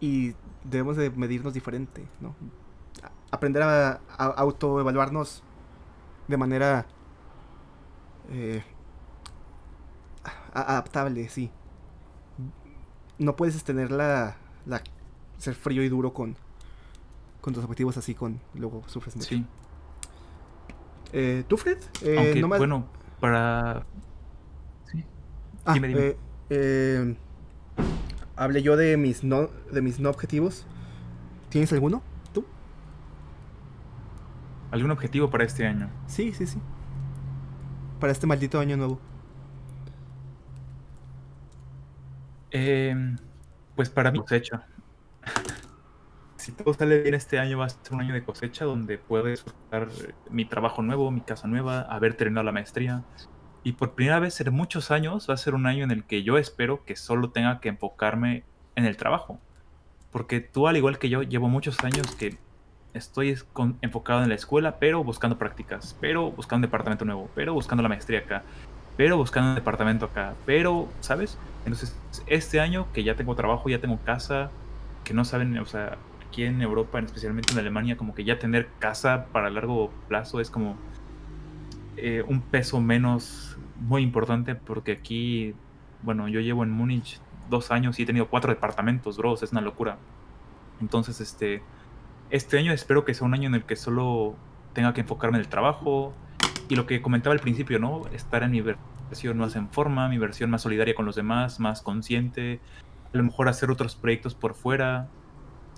Y 0.00 0.34
debemos 0.64 0.96
de 0.96 1.10
medirnos 1.10 1.54
diferente, 1.54 2.06
¿no? 2.20 2.34
Aprender 3.30 3.62
a, 3.62 4.00
a 4.18 4.26
autoevaluarnos 4.26 5.42
de 6.28 6.36
manera 6.36 6.86
eh, 8.30 8.62
adaptable, 10.54 11.28
sí. 11.28 11.50
No 13.18 13.36
puedes 13.36 13.62
tener 13.64 13.90
la, 13.90 14.36
la 14.66 14.82
ser 15.38 15.54
frío 15.54 15.82
y 15.82 15.88
duro 15.88 16.12
con, 16.12 16.36
con 17.40 17.52
tus 17.54 17.62
objetivos 17.64 17.96
así, 17.96 18.14
con 18.14 18.40
luego 18.54 18.82
sufres 18.86 19.16
mucho. 19.16 19.28
Sí. 19.28 19.46
Eh, 21.12 21.44
¿Tú, 21.48 21.56
Fred? 21.56 21.78
Eh, 22.02 22.16
Aunque, 22.18 22.40
nomás- 22.40 22.58
bueno, 22.58 22.86
para... 23.20 23.84
Sí. 24.90 25.04
Ah, 25.64 25.74
Dime, 25.74 25.88
dime. 25.88 26.16
eh, 26.50 27.16
hablé 28.36 28.62
yo 28.62 28.76
de 28.76 28.96
mis 28.96 29.22
no 29.24 29.48
de 29.72 29.82
mis 29.82 29.98
no 30.00 30.08
objetivos. 30.08 30.64
¿Tienes 31.50 31.72
alguno? 31.72 32.02
¿Tú? 32.32 32.44
¿Algún 34.70 34.90
objetivo 34.92 35.30
para 35.30 35.44
este 35.44 35.66
año? 35.66 35.90
Sí, 36.06 36.32
sí, 36.32 36.46
sí. 36.46 36.58
Para 38.00 38.12
este 38.12 38.26
maldito 38.26 38.58
año 38.58 38.76
nuevo. 38.76 38.98
Eh, 42.50 43.16
pues 43.76 43.90
para 43.90 44.10
mí 44.10 44.18
cosecha. 44.18 44.66
si 46.36 46.52
todo 46.52 46.72
sale 46.74 47.02
bien 47.02 47.14
este 47.14 47.38
año 47.38 47.58
va 47.58 47.66
a 47.66 47.68
ser 47.68 47.92
un 47.92 48.00
año 48.00 48.14
de 48.14 48.24
cosecha 48.24 48.64
donde 48.64 48.96
puedo 48.96 49.26
disfrutar 49.26 49.88
mi 50.30 50.46
trabajo 50.46 50.82
nuevo, 50.82 51.10
mi 51.10 51.20
casa 51.20 51.46
nueva, 51.46 51.82
haber 51.82 52.14
terminado 52.14 52.44
la 52.44 52.52
maestría. 52.52 53.04
Y 53.62 53.72
por 53.72 53.94
primera 53.94 54.18
vez 54.18 54.40
en 54.40 54.52
muchos 54.54 54.90
años 54.90 55.28
va 55.28 55.34
a 55.34 55.36
ser 55.36 55.54
un 55.54 55.66
año 55.66 55.84
en 55.84 55.90
el 55.90 56.04
que 56.04 56.22
yo 56.22 56.38
espero 56.38 56.84
que 56.84 56.96
solo 56.96 57.30
tenga 57.30 57.60
que 57.60 57.68
enfocarme 57.68 58.44
en 58.74 58.86
el 58.86 58.96
trabajo. 58.96 59.38
Porque 60.10 60.40
tú, 60.40 60.66
al 60.66 60.78
igual 60.78 60.98
que 60.98 61.10
yo, 61.10 61.22
llevo 61.22 61.48
muchos 61.48 61.78
años 61.84 62.16
que 62.16 62.38
estoy 62.94 63.36
enfocado 63.82 64.22
en 64.22 64.28
la 64.28 64.34
escuela, 64.34 64.78
pero 64.78 65.04
buscando 65.04 65.38
prácticas, 65.38 65.96
pero 66.00 66.32
buscando 66.32 66.66
un 66.66 66.70
departamento 66.70 67.04
nuevo, 67.04 67.32
pero 67.34 67.54
buscando 67.54 67.82
la 67.82 67.88
maestría 67.88 68.20
acá, 68.20 68.44
pero 68.96 69.16
buscando 69.16 69.50
un 69.50 69.54
departamento 69.56 70.06
acá, 70.06 70.40
pero, 70.44 70.96
¿sabes? 71.00 71.42
Entonces, 71.64 72.02
este 72.26 72.60
año 72.60 72.92
que 72.92 73.04
ya 73.04 73.16
tengo 73.16 73.34
trabajo, 73.36 73.68
ya 73.68 73.80
tengo 73.80 74.02
casa, 74.04 74.54
que 75.04 75.14
no 75.14 75.24
saben, 75.24 75.58
o 75.58 75.66
sea, 75.66 76.04
aquí 76.20 76.44
en 76.44 76.62
Europa, 76.62 76.98
en- 76.98 77.06
especialmente 77.06 77.52
en 77.52 77.58
Alemania, 77.60 77.96
como 77.96 78.14
que 78.14 78.24
ya 78.24 78.38
tener 78.38 78.76
casa 78.78 79.30
para 79.32 79.50
largo 79.50 79.98
plazo 80.08 80.40
es 80.40 80.50
como 80.50 80.82
eh, 81.96 82.22
un 82.26 82.50
peso 82.50 82.80
menos 82.80 83.58
muy 83.74 84.02
importante, 84.02 84.54
porque 84.54 84.92
aquí, 84.92 85.54
bueno, 86.00 86.28
yo 86.28 86.40
llevo 86.40 86.64
en 86.64 86.70
Múnich 86.70 87.20
dos 87.30 87.70
años 87.70 87.98
y 87.98 88.02
he 88.02 88.06
tenido 88.06 88.28
cuatro 88.28 88.52
departamentos, 88.52 89.16
bros, 89.18 89.42
es 89.42 89.52
una 89.52 89.60
locura. 89.60 89.98
Entonces, 90.80 91.20
este, 91.20 91.68
este 92.30 92.58
año 92.58 92.72
espero 92.72 93.04
que 93.04 93.14
sea 93.14 93.26
un 93.26 93.34
año 93.34 93.48
en 93.48 93.54
el 93.54 93.64
que 93.64 93.76
solo 93.76 94.36
tenga 94.72 94.94
que 94.94 95.00
enfocarme 95.00 95.38
en 95.38 95.42
el 95.44 95.48
trabajo 95.48 96.12
y 96.68 96.76
lo 96.76 96.86
que 96.86 97.02
comentaba 97.02 97.34
al 97.34 97.40
principio, 97.40 97.78
¿no? 97.78 98.02
Estar 98.12 98.42
en 98.42 98.52
mi 98.52 98.60
versión 98.60 99.38
más 99.38 99.56
en 99.56 99.68
forma, 99.68 100.08
mi 100.08 100.18
versión 100.18 100.50
más 100.50 100.62
solidaria 100.62 100.94
con 100.94 101.06
los 101.06 101.16
demás, 101.16 101.58
más 101.58 101.82
consciente, 101.82 102.60
a 103.12 103.16
lo 103.16 103.24
mejor 103.24 103.48
hacer 103.48 103.70
otros 103.70 103.96
proyectos 103.96 104.34
por 104.34 104.54
fuera. 104.54 105.08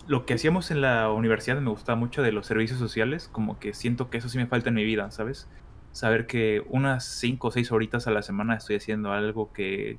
Lo 0.07 0.27
que 0.27 0.35
hacíamos 0.35 0.71
en 0.71 0.83
la 0.83 1.11
universidad 1.11 1.61
me 1.61 1.71
gustaba 1.71 1.97
mucho 1.97 2.23
de 2.23 2.33
los 2.33 2.47
servicios 2.47 2.79
sociales, 2.79 3.29
como 3.33 3.59
que 3.59 3.73
siento 3.73 4.11
que 4.11 4.19
eso 4.19 4.29
sí 4.29 4.37
me 4.37 4.47
falta 4.47 4.69
en 4.69 4.75
mi 4.75 4.85
vida, 4.85 5.11
¿sabes? 5.11 5.49
Saber 5.93 6.27
que 6.27 6.65
unas 6.69 7.05
5 7.05 7.49
o 7.49 7.51
6 7.51 7.73
horitas 7.73 8.07
a 8.07 8.11
la 8.11 8.23
semana 8.23 8.57
estoy 8.57 8.77
haciendo 8.77 9.12
algo 9.12 9.53
que 9.53 9.99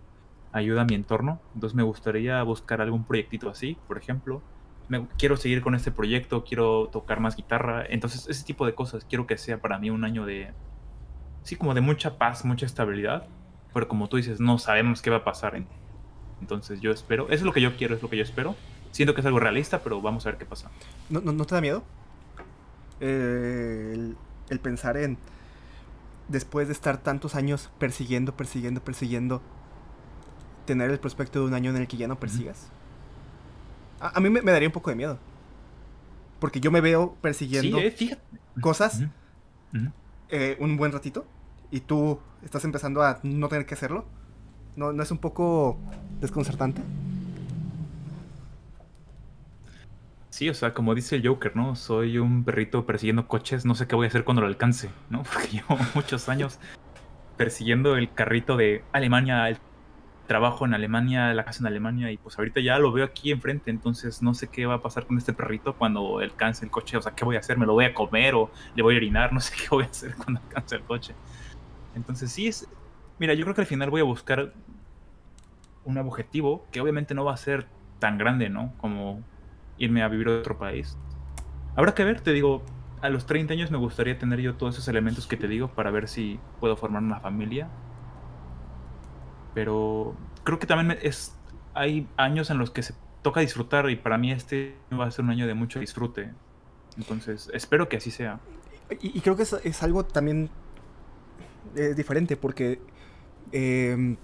ayuda 0.51 0.81
a 0.83 0.85
mi 0.85 0.93
entorno. 0.93 1.41
Entonces 1.55 1.75
me 1.75 1.83
gustaría 1.83 2.41
buscar 2.43 2.81
algún 2.81 3.05
proyectito 3.05 3.49
así, 3.49 3.77
por 3.87 3.97
ejemplo. 3.97 4.43
Me, 4.89 5.07
quiero 5.17 5.37
seguir 5.37 5.61
con 5.61 5.75
este 5.75 5.91
proyecto, 5.91 6.43
quiero 6.43 6.89
tocar 6.91 7.19
más 7.19 7.35
guitarra. 7.35 7.85
Entonces 7.87 8.27
ese 8.27 8.43
tipo 8.43 8.65
de 8.65 8.75
cosas 8.75 9.05
quiero 9.07 9.25
que 9.27 9.37
sea 9.37 9.59
para 9.61 9.79
mí 9.79 9.89
un 9.89 10.03
año 10.03 10.25
de, 10.25 10.51
sí, 11.43 11.55
como 11.55 11.73
de 11.73 11.81
mucha 11.81 12.17
paz, 12.17 12.43
mucha 12.45 12.65
estabilidad. 12.65 13.25
Pero 13.73 13.87
como 13.87 14.07
tú 14.09 14.17
dices, 14.17 14.39
no 14.39 14.57
sabemos 14.59 15.01
qué 15.01 15.09
va 15.09 15.17
a 15.17 15.23
pasar. 15.23 15.55
en- 15.55 15.67
Entonces 16.41 16.81
yo 16.81 16.91
espero, 16.91 17.25
eso 17.25 17.35
es 17.35 17.41
lo 17.43 17.53
que 17.53 17.61
yo 17.61 17.75
quiero, 17.77 17.95
es 17.95 18.01
lo 18.01 18.09
que 18.09 18.17
yo 18.17 18.23
espero. 18.23 18.55
Siento 18.91 19.15
que 19.15 19.21
es 19.21 19.25
algo 19.25 19.39
realista, 19.39 19.79
pero 19.81 20.01
vamos 20.01 20.25
a 20.25 20.29
ver 20.29 20.37
qué 20.37 20.45
pasa. 20.45 20.69
¿No, 21.09 21.19
no, 21.21 21.31
no 21.31 21.45
te 21.45 21.55
da 21.55 21.61
miedo? 21.61 21.83
Eh, 22.99 23.91
el, 23.93 24.17
el 24.49 24.59
pensar 24.59 24.97
en. 24.97 25.17
Después 26.27 26.67
de 26.67 26.73
estar 26.73 26.97
tantos 26.97 27.35
años 27.35 27.69
persiguiendo, 27.79 28.35
persiguiendo, 28.35 28.81
persiguiendo. 28.83 29.41
Tener 30.65 30.89
el 30.91 30.99
prospecto 30.99 31.39
de 31.39 31.45
un 31.45 31.53
año 31.53 31.71
en 31.71 31.77
el 31.77 31.87
que 31.87 31.97
ya 31.97 32.07
no 32.07 32.19
persigas. 32.19 32.69
A, 34.03 34.17
a 34.17 34.19
mí 34.19 34.29
me, 34.29 34.41
me 34.41 34.51
daría 34.51 34.67
un 34.67 34.73
poco 34.73 34.89
de 34.89 34.95
miedo. 34.97 35.17
Porque 36.39 36.59
yo 36.59 36.71
me 36.71 36.81
veo 36.81 37.15
persiguiendo 37.21 37.77
Sí, 37.79 37.85
eh, 37.85 37.91
fíjate. 37.91 38.21
cosas 38.61 39.01
eh, 40.29 40.57
un 40.59 40.75
buen 40.77 40.91
ratito. 40.91 41.25
y 41.71 41.79
tú 41.79 42.19
estás 42.43 42.65
empezando 42.65 43.01
a 43.01 43.19
no 43.23 43.47
tener 43.47 43.65
que 43.65 43.73
hacerlo. 43.75 44.05
¿No, 44.75 44.91
¿No 44.91 45.01
es 45.03 45.11
un 45.11 45.19
poco 45.19 45.77
desconcertante? 46.19 46.81
Sí, 50.29 50.49
o 50.49 50.53
sea, 50.53 50.73
como 50.73 50.95
dice 50.95 51.15
el 51.15 51.27
Joker, 51.27 51.55
¿no? 51.55 51.75
Soy 51.75 52.17
un 52.17 52.43
perrito 52.43 52.85
persiguiendo 52.85 53.27
coches, 53.27 53.65
no 53.65 53.75
sé 53.75 53.87
qué 53.87 53.95
voy 53.95 54.05
a 54.05 54.09
hacer 54.09 54.23
cuando 54.23 54.41
lo 54.41 54.47
alcance, 54.47 54.89
¿no? 55.09 55.23
Porque 55.33 55.47
llevo 55.47 55.77
muchos 55.93 56.27
años 56.27 56.59
persiguiendo 57.37 57.95
el 57.97 58.11
carrito 58.13 58.57
de 58.57 58.83
Alemania, 58.93 59.47
el 59.49 59.57
trabajo 60.27 60.65
en 60.65 60.73
Alemania, 60.73 61.33
la 61.33 61.43
casa 61.43 61.59
en 61.59 61.67
Alemania, 61.67 62.11
y 62.11 62.17
pues 62.17 62.37
ahorita 62.37 62.61
ya 62.61 62.79
lo 62.79 62.91
veo 62.91 63.05
aquí 63.05 63.31
enfrente, 63.31 63.71
entonces 63.71 64.21
no 64.21 64.33
sé 64.33 64.47
qué 64.47 64.65
va 64.65 64.75
a 64.75 64.81
pasar 64.81 65.05
con 65.05 65.17
este 65.17 65.33
perrito 65.33 65.75
cuando 65.75 66.19
alcance 66.19 66.63
el 66.63 66.71
coche, 66.71 66.97
o 66.97 67.01
sea, 67.01 67.13
¿qué 67.13 67.25
voy 67.25 67.35
a 67.35 67.39
hacer? 67.39 67.57
¿Me 67.57 67.65
lo 67.65 67.73
voy 67.73 67.85
a 67.85 67.93
comer 67.93 68.35
o 68.35 68.51
le 68.75 68.83
voy 68.83 68.95
a 68.95 68.97
orinar? 68.97 69.33
No 69.33 69.39
sé 69.41 69.53
qué 69.55 69.67
voy 69.69 69.83
a 69.83 69.87
hacer 69.87 70.15
cuando 70.15 70.41
alcance 70.41 70.75
el 70.75 70.83
coche. 70.83 71.13
Entonces 71.95 72.31
sí 72.31 72.47
es... 72.47 72.67
Mira, 73.19 73.33
yo 73.33 73.43
creo 73.43 73.55
que 73.55 73.61
al 73.61 73.67
final 73.67 73.89
voy 73.89 74.01
a 74.01 74.05
buscar 74.05 74.53
un 75.85 75.97
objetivo 75.97 76.65
que 76.71 76.81
obviamente 76.81 77.13
no 77.13 77.25
va 77.25 77.33
a 77.33 77.37
ser 77.37 77.67
tan 77.99 78.17
grande, 78.17 78.49
¿no? 78.49 78.73
Como 78.77 79.21
irme 79.77 80.01
a 80.01 80.07
vivir 80.07 80.27
a 80.27 80.39
otro 80.39 80.57
país. 80.57 80.97
Habrá 81.75 81.93
que 81.93 82.03
ver, 82.03 82.21
te 82.21 82.31
digo, 82.31 82.63
a 83.01 83.09
los 83.09 83.25
30 83.25 83.53
años 83.53 83.71
me 83.71 83.77
gustaría 83.77 84.17
tener 84.17 84.39
yo 84.39 84.55
todos 84.55 84.75
esos 84.75 84.87
elementos 84.87 85.27
que 85.27 85.37
te 85.37 85.47
digo 85.47 85.69
para 85.69 85.91
ver 85.91 86.07
si 86.07 86.39
puedo 86.59 86.75
formar 86.75 87.03
una 87.03 87.19
familia. 87.19 87.67
Pero 89.53 90.15
creo 90.43 90.59
que 90.59 90.67
también 90.67 90.97
es 91.01 91.35
hay 91.73 92.07
años 92.17 92.49
en 92.49 92.57
los 92.57 92.71
que 92.71 92.83
se 92.83 92.93
toca 93.21 93.39
disfrutar 93.39 93.89
y 93.89 93.95
para 93.95 94.17
mí 94.17 94.31
este 94.31 94.75
va 94.91 95.05
a 95.05 95.11
ser 95.11 95.25
un 95.25 95.31
año 95.31 95.47
de 95.47 95.53
mucho 95.53 95.79
disfrute. 95.79 96.31
Entonces, 96.97 97.49
espero 97.53 97.89
que 97.89 97.97
así 97.97 98.11
sea. 98.11 98.39
Y, 99.01 99.21
creo 99.21 99.35
que 99.35 99.43
es, 99.43 99.83
algo 99.83 100.05
también 100.05 100.49
eh, 101.75 101.93
diferente 101.95 102.37
porque 102.37 102.79
em, 103.51 104.17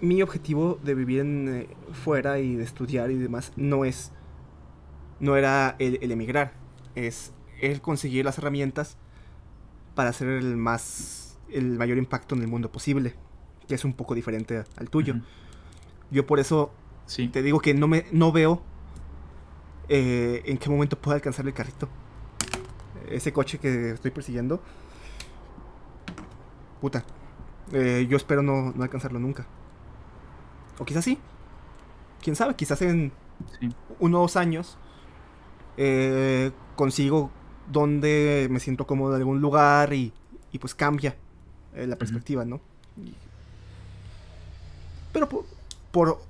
mi 0.00 0.22
objetivo 0.22 0.78
de 0.82 0.94
vivir 0.94 1.20
en, 1.20 1.48
eh, 1.48 1.68
fuera 1.92 2.38
y 2.38 2.54
de 2.54 2.64
estudiar 2.64 3.10
y 3.10 3.16
demás 3.16 3.52
no 3.56 3.84
es 3.84 4.12
no 5.20 5.36
era 5.36 5.74
el, 5.78 6.10
emigrar 6.10 6.52
es 6.94 7.32
el 7.60 7.80
conseguir 7.80 8.24
las 8.24 8.38
herramientas 8.38 8.96
para 9.94 10.10
hacer 10.10 10.28
el 10.28 10.56
más 10.56 11.38
el 11.50 11.76
mayor 11.76 11.98
impacto 11.98 12.34
en 12.34 12.42
el 12.42 12.48
mundo 12.48 12.70
posible 12.70 13.14
que 13.68 13.74
es 13.74 13.84
un 13.84 13.92
poco 13.92 14.14
diferente 14.14 14.64
al 14.76 14.90
tuyo. 14.90 15.14
Yo 16.10 16.26
por 16.26 16.40
eso 16.40 16.72
sí. 17.06 17.28
te 17.28 17.42
digo 17.42 17.60
que 17.60 17.74
no 17.74 17.86
me 17.86 18.06
no 18.10 18.32
veo 18.32 18.62
eh, 19.88 20.42
en 20.46 20.58
qué 20.58 20.70
momento 20.70 20.98
puedo 20.98 21.14
alcanzar 21.14 21.46
el 21.46 21.54
carrito. 21.54 21.88
Ese 23.10 23.32
coche 23.32 23.58
que 23.58 23.90
estoy 23.90 24.10
persiguiendo. 24.10 24.60
Puta 26.80 27.04
eh, 27.72 28.06
yo 28.08 28.16
espero 28.16 28.42
no, 28.42 28.72
no 28.74 28.82
alcanzarlo 28.82 29.18
nunca. 29.18 29.46
O 30.78 30.84
quizás 30.84 31.04
sí. 31.04 31.18
Quién 32.22 32.36
sabe, 32.36 32.54
quizás 32.54 32.82
en 32.82 33.12
unos 34.00 34.36
años 34.36 34.76
eh, 35.76 36.50
consigo 36.74 37.30
donde 37.70 38.48
me 38.50 38.58
siento 38.58 38.86
cómodo 38.86 39.14
en 39.14 39.20
algún 39.20 39.40
lugar 39.40 39.92
y, 39.92 40.12
y 40.50 40.58
pues 40.58 40.74
cambia 40.74 41.16
eh, 41.74 41.86
la 41.86 41.96
perspectiva, 41.96 42.44
¿no? 42.44 42.60
Pero 45.12 45.28
por, 45.90 46.20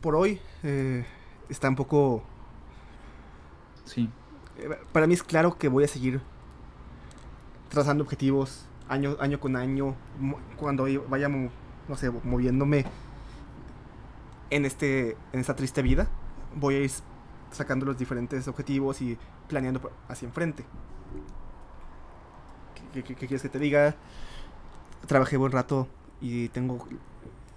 por, 0.00 0.14
hoy 0.14 0.40
eh, 0.62 1.04
está 1.48 1.68
un 1.68 1.76
poco... 1.76 2.22
Sí. 3.84 4.10
para 4.92 5.06
mí 5.06 5.14
es 5.14 5.22
claro 5.22 5.58
que 5.58 5.68
voy 5.68 5.84
a 5.84 5.88
seguir 5.88 6.20
trazando 7.68 8.02
objetivos 8.02 8.66
año, 8.88 9.16
año 9.20 9.38
con 9.38 9.54
año, 9.54 9.94
cuando 10.56 10.86
vaya, 11.08 11.28
no 11.28 11.96
sé, 11.96 12.10
moviéndome 12.10 12.84
en, 14.50 14.64
este, 14.64 15.16
en 15.32 15.40
esta 15.40 15.54
triste 15.54 15.82
vida. 15.82 16.08
Voy 16.54 16.74
a 16.74 16.80
ir 16.80 16.90
sacando 17.50 17.86
los 17.86 17.98
diferentes 17.98 18.48
objetivos 18.48 19.00
y 19.02 19.18
planeando 19.48 19.90
hacia 20.08 20.26
enfrente. 20.26 20.64
¿Qué, 22.92 23.02
quieres 23.02 23.42
que 23.42 23.48
te 23.48 23.58
diga? 23.58 23.94
Trabajé 25.06 25.36
buen 25.36 25.52
rato 25.52 25.86
y 26.20 26.48
tengo, 26.48 26.86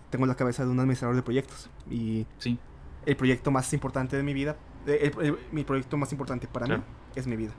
tengo 0.10 0.26
la 0.26 0.36
cabeza 0.36 0.64
de 0.66 0.72
un 0.72 0.80
administrador 0.80 1.16
de 1.16 1.24
proyectos. 1.24 1.70
Y 1.90 2.26
sí. 2.38 2.58
el 3.06 3.16
proyecto 3.16 3.52
más 3.52 3.72
importante 3.74 4.18
de 4.18 4.24
mi 4.24 4.34
vida, 4.34 4.58
mi 5.52 5.64
proyecto 5.64 5.98
más 5.98 6.12
importante 6.12 6.48
para 6.48 6.68
mí 6.68 6.84
es 7.16 7.28
mi 7.28 7.36
vida. 7.36 7.54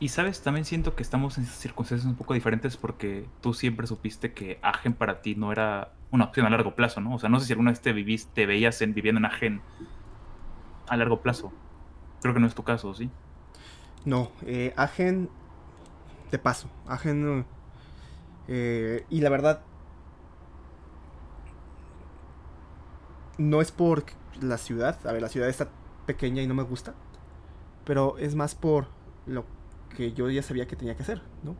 Y 0.00 0.08
sabes, 0.08 0.42
también 0.42 0.64
siento 0.64 0.96
que 0.96 1.02
estamos 1.02 1.38
en 1.38 1.46
circunstancias 1.46 2.06
un 2.06 2.16
poco 2.16 2.34
diferentes 2.34 2.76
porque 2.76 3.26
tú 3.40 3.54
siempre 3.54 3.86
supiste 3.86 4.32
que 4.32 4.58
Agen 4.60 4.94
para 4.94 5.22
ti 5.22 5.36
no 5.36 5.52
era 5.52 5.92
una 6.10 6.24
opción 6.24 6.44
a 6.44 6.50
largo 6.50 6.74
plazo, 6.74 7.00
¿no? 7.00 7.14
O 7.14 7.18
sea, 7.18 7.28
no 7.28 7.38
sé 7.38 7.46
si 7.46 7.52
alguna 7.52 7.70
vez 7.70 7.80
te, 7.80 7.92
viviste, 7.92 8.44
veías 8.44 8.82
en, 8.82 8.94
viviendo 8.94 9.20
en 9.20 9.26
Agen 9.26 9.62
a 10.88 10.96
largo 10.96 11.22
plazo. 11.22 11.52
Creo 12.20 12.34
que 12.34 12.40
no 12.40 12.46
es 12.46 12.54
tu 12.54 12.64
caso, 12.64 12.92
¿sí? 12.94 13.10
No, 14.04 14.32
eh, 14.44 14.74
Agen 14.76 15.30
de 16.30 16.38
paso. 16.38 16.68
Agen... 16.86 17.46
Eh, 18.48 19.04
y 19.10 19.20
la 19.20 19.30
verdad... 19.30 19.62
No 23.38 23.60
es 23.60 23.72
por 23.72 24.04
la 24.40 24.58
ciudad. 24.58 24.98
A 25.06 25.12
ver, 25.12 25.22
la 25.22 25.28
ciudad 25.28 25.48
está 25.48 25.68
pequeña 26.06 26.42
y 26.42 26.46
no 26.46 26.54
me 26.54 26.62
gusta. 26.62 26.94
Pero 27.84 28.18
es 28.18 28.34
más 28.34 28.54
por 28.54 28.86
lo 29.26 29.44
que 29.96 30.12
yo 30.12 30.28
ya 30.30 30.42
sabía 30.42 30.66
que 30.66 30.76
tenía 30.76 30.96
que 30.96 31.02
hacer, 31.02 31.22
¿no? 31.42 31.56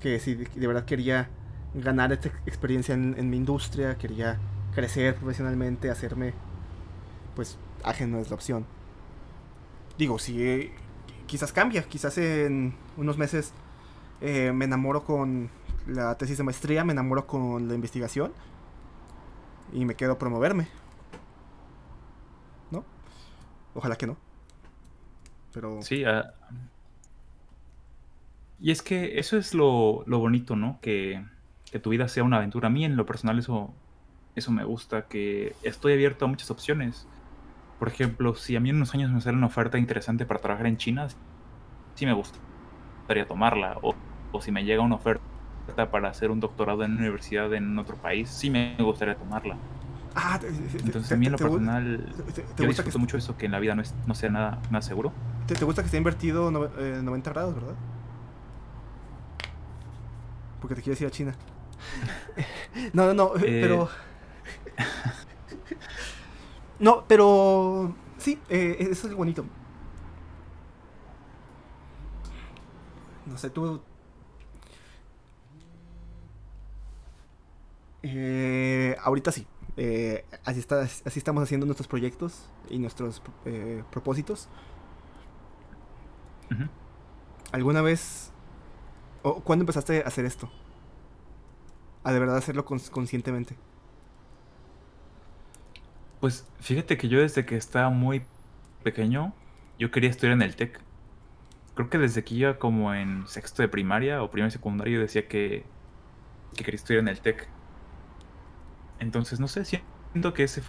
Que 0.00 0.18
si 0.18 0.34
de, 0.34 0.66
verdad 0.66 0.84
quería 0.84 1.28
ganar 1.74 2.12
esta 2.12 2.28
experiencia 2.46 2.94
en, 2.94 3.30
mi 3.30 3.36
industria, 3.36 3.96
quería 3.96 4.38
crecer 4.74 5.14
profesionalmente, 5.14 5.90
hacerme, 5.90 6.34
pues, 7.34 7.58
ajeno 7.84 8.18
es 8.18 8.30
la 8.30 8.34
opción. 8.34 8.66
Digo, 9.96 10.18
si 10.18 10.72
quizás 11.26 11.52
cambia, 11.52 11.82
quizás 11.84 12.18
en 12.18 12.74
unos 12.96 13.16
meses 13.16 13.52
eh, 14.20 14.52
me 14.52 14.64
enamoro 14.64 15.04
con 15.04 15.50
la 15.86 16.16
tesis 16.16 16.38
de 16.38 16.44
maestría, 16.44 16.84
me 16.84 16.92
enamoro 16.92 17.26
con 17.26 17.68
la 17.68 17.74
investigación 17.74 18.32
y 19.72 19.84
me 19.84 19.94
quedo 19.94 20.12
a 20.12 20.18
promoverme. 20.18 20.68
¿No? 22.70 22.84
Ojalá 23.74 23.96
que 23.96 24.06
no. 24.06 24.16
Sí, 25.80 26.04
ah, 26.04 26.34
y 28.60 28.70
es 28.70 28.82
que 28.82 29.18
eso 29.18 29.36
es 29.36 29.54
lo, 29.54 30.04
bonito, 30.06 30.56
¿no? 30.56 30.78
Que, 30.80 31.24
tu 31.82 31.90
vida 31.90 32.08
sea 32.08 32.24
una 32.24 32.38
aventura. 32.38 32.68
A 32.68 32.70
mí 32.70 32.86
en 32.86 32.96
lo 32.96 33.04
personal 33.04 33.38
eso, 33.38 33.74
eso 34.34 34.50
me 34.50 34.64
gusta, 34.64 35.08
que 35.08 35.54
estoy 35.62 35.92
abierto 35.92 36.24
a 36.24 36.28
muchas 36.28 36.50
opciones. 36.50 37.06
Por 37.78 37.88
ejemplo, 37.88 38.34
si 38.34 38.56
a 38.56 38.60
mí 38.60 38.70
en 38.70 38.76
unos 38.76 38.94
años 38.94 39.10
me 39.10 39.20
sale 39.20 39.36
una 39.36 39.48
oferta 39.48 39.76
interesante 39.76 40.24
para 40.24 40.40
trabajar 40.40 40.66
en 40.66 40.78
China, 40.78 41.08
sí 41.94 42.06
me 42.06 42.14
gustaría 42.14 43.26
tomarla. 43.26 43.78
O, 43.82 43.94
o 44.36 44.40
si 44.40 44.52
me 44.52 44.64
llega 44.64 44.82
una 44.82 44.96
oferta 44.96 45.22
para 45.90 46.08
hacer 46.08 46.30
un 46.30 46.40
doctorado 46.40 46.84
en 46.84 46.92
una 46.92 47.00
universidad 47.00 47.52
en 47.54 47.78
otro 47.78 47.96
país, 47.96 48.28
sí 48.28 48.50
me 48.50 48.76
gustaría 48.78 49.16
tomarla. 49.16 49.56
Ah, 50.14 50.40
Entonces, 50.42 51.12
a 51.12 51.16
mí 51.16 51.26
en 51.26 51.32
lo 51.32 51.38
personal, 51.38 52.14
yo 52.56 52.66
disfruto 52.66 52.98
mucho 52.98 53.18
eso, 53.18 53.36
que 53.36 53.46
en 53.46 53.52
la 53.52 53.58
vida 53.58 53.74
no, 53.74 53.82
es, 53.82 53.94
no 54.06 54.14
sea 54.14 54.30
nada, 54.30 54.58
nada 54.70 54.80
seguro. 54.80 55.12
¿Te, 55.46 55.62
gusta 55.62 55.82
que 55.82 55.86
esté 55.86 55.98
invertido 55.98 56.50
90 56.50 56.80
eh, 56.80 57.32
grados, 57.32 57.54
verdad? 57.54 57.74
Porque 60.60 60.74
te 60.74 60.82
quieres 60.82 61.00
ir 61.02 61.06
a 61.06 61.10
China. 61.10 61.34
no, 62.94 63.06
no, 63.06 63.14
no, 63.14 63.36
eh, 63.36 63.60
pero... 63.62 63.88
no, 66.78 67.04
pero... 67.06 67.94
Sí, 68.16 68.40
eh, 68.48 68.88
eso 68.90 69.08
es 69.08 69.14
bonito. 69.14 69.44
No 73.26 73.36
sé, 73.36 73.50
tú... 73.50 73.82
Eh, 78.08 78.96
ahorita 79.02 79.32
sí. 79.32 79.46
Eh, 79.76 80.24
así, 80.44 80.60
está, 80.60 80.82
así 80.82 81.18
estamos 81.18 81.42
haciendo 81.42 81.66
nuestros 81.66 81.88
proyectos 81.88 82.48
y 82.70 82.78
nuestros 82.78 83.20
eh, 83.44 83.82
propósitos. 83.90 84.48
¿Alguna 87.50 87.82
vez... 87.82 88.32
o 89.22 89.40
cuándo 89.40 89.64
empezaste 89.64 90.02
a 90.04 90.06
hacer 90.06 90.24
esto? 90.24 90.50
A 92.04 92.12
de 92.12 92.20
verdad 92.20 92.36
hacerlo 92.36 92.64
conscientemente. 92.64 93.56
Pues 96.20 96.46
fíjate 96.60 96.96
que 96.96 97.08
yo 97.08 97.20
desde 97.20 97.44
que 97.44 97.56
estaba 97.56 97.90
muy 97.90 98.22
pequeño, 98.84 99.34
yo 99.78 99.90
quería 99.90 100.10
estudiar 100.10 100.34
en 100.34 100.42
el 100.42 100.54
TEC. 100.54 100.80
Creo 101.74 101.90
que 101.90 101.98
desde 101.98 102.22
que 102.22 102.34
iba 102.36 102.58
como 102.58 102.94
en 102.94 103.26
sexto 103.26 103.62
de 103.62 103.68
primaria 103.68 104.22
o 104.22 104.30
primaria 104.30 104.52
secundario 104.52 105.00
decía 105.00 105.26
que, 105.26 105.64
que 106.54 106.64
quería 106.64 106.76
estudiar 106.76 107.00
en 107.00 107.08
el 107.08 107.20
TEC. 107.20 107.55
Entonces, 108.98 109.40
no 109.40 109.48
sé, 109.48 109.64
siento 109.64 110.34
que 110.34 110.44
ese 110.44 110.62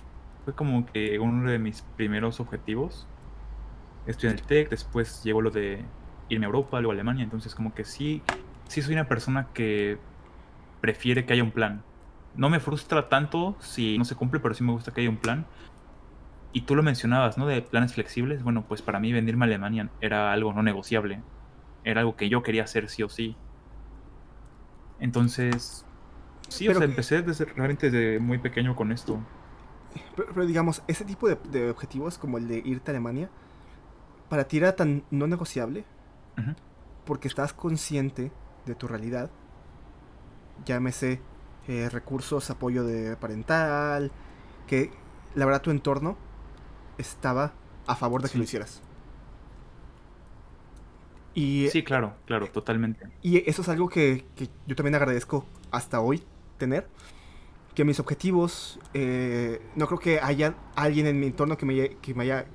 fue 0.43 0.53
como 0.55 0.85
que 0.85 1.19
uno 1.19 1.49
de 1.49 1.59
mis 1.59 1.81
primeros 1.95 2.39
objetivos. 2.39 3.07
estudié 4.05 4.31
en 4.31 4.39
el 4.39 4.45
TEC, 4.45 4.69
después 4.69 5.23
llegó 5.23 5.41
lo 5.41 5.51
de 5.51 5.83
irme 6.29 6.45
a 6.45 6.47
Europa, 6.47 6.79
luego 6.79 6.91
a 6.91 6.95
Alemania, 6.95 7.23
entonces 7.23 7.55
como 7.55 7.73
que 7.73 7.83
sí, 7.83 8.21
sí 8.67 8.81
soy 8.81 8.93
una 8.93 9.07
persona 9.07 9.47
que 9.53 9.97
prefiere 10.81 11.25
que 11.25 11.33
haya 11.33 11.43
un 11.43 11.51
plan. 11.51 11.83
No 12.35 12.49
me 12.49 12.59
frustra 12.59 13.09
tanto 13.09 13.57
si 13.59 13.97
no 13.97 14.05
se 14.05 14.15
cumple, 14.15 14.39
pero 14.39 14.53
sí 14.53 14.63
me 14.63 14.71
gusta 14.71 14.93
que 14.93 15.01
haya 15.01 15.09
un 15.09 15.17
plan. 15.17 15.45
Y 16.53 16.61
tú 16.61 16.75
lo 16.75 16.83
mencionabas, 16.83 17.37
¿no? 17.37 17.47
De 17.47 17.61
planes 17.61 17.93
flexibles. 17.93 18.43
Bueno, 18.43 18.63
pues 18.67 18.81
para 18.81 18.99
mí 18.99 19.11
venirme 19.11 19.45
a 19.45 19.47
Alemania 19.47 19.89
era 20.01 20.31
algo 20.31 20.53
no 20.53 20.63
negociable. 20.63 21.21
Era 21.83 22.01
algo 22.01 22.15
que 22.15 22.29
yo 22.29 22.43
quería 22.43 22.63
hacer 22.63 22.89
sí 22.89 23.03
o 23.03 23.09
sí. 23.09 23.35
Entonces, 24.99 25.86
sí, 26.47 26.67
o 26.67 26.73
sea, 26.73 26.83
empecé 26.83 27.21
desde, 27.21 27.45
realmente 27.45 27.89
desde 27.89 28.19
muy 28.19 28.37
pequeño 28.37 28.75
con 28.75 28.91
esto. 28.91 29.19
Pero, 30.15 30.45
digamos, 30.45 30.83
ese 30.87 31.05
tipo 31.05 31.27
de, 31.27 31.69
objetivos 31.69 32.17
como 32.17 32.37
el 32.37 32.47
de 32.47 32.61
irte 32.63 32.91
a 32.91 32.93
Alemania, 32.93 33.29
para 34.29 34.47
ti 34.47 34.57
era 34.57 34.75
tan 34.75 35.03
no 35.11 35.27
negociable 35.27 35.85
porque 37.05 37.27
estás 37.27 37.53
consciente 37.53 38.31
de 38.65 38.75
tu 38.75 38.87
realidad, 38.87 39.31
llámese 40.65 41.19
eh, 41.67 41.89
recursos, 41.89 42.49
apoyo 42.49 42.83
de 42.83 43.15
parental, 43.15 44.11
que 44.67 44.91
la 45.33 45.45
verdad 45.45 45.61
tu 45.61 45.71
entorno 45.71 46.17
estaba 46.97 47.53
a 47.87 47.95
favor 47.95 48.21
de 48.21 48.29
que 48.29 48.37
lo 48.37 48.43
hicieras. 48.43 48.81
Y, 51.33 51.67
sí, 51.69 51.83
claro, 51.83 52.15
claro, 52.25 52.47
totalmente. 52.47 53.07
Y 53.21 53.47
eso 53.49 53.61
es 53.61 53.69
algo 53.69 53.89
que, 53.89 54.25
yo 54.65 54.75
también 54.75 54.95
agradezco 54.95 55.45
hasta 55.71 56.01
hoy 56.01 56.23
tener. 56.57 56.87
Que 57.75 57.85
mis 57.85 57.99
objetivos, 57.99 58.79
eh, 58.93 59.61
no 59.75 59.85
creo 59.87 59.99
que 59.99 60.19
haya 60.19 60.55
alguien 60.75 61.05
en 61.05 61.19
mi 61.19 61.27
entorno 61.27 61.57
que 61.57 61.65
me, 61.65 61.89
que 61.97 62.15
me 62.15 62.23
haya 62.23 62.47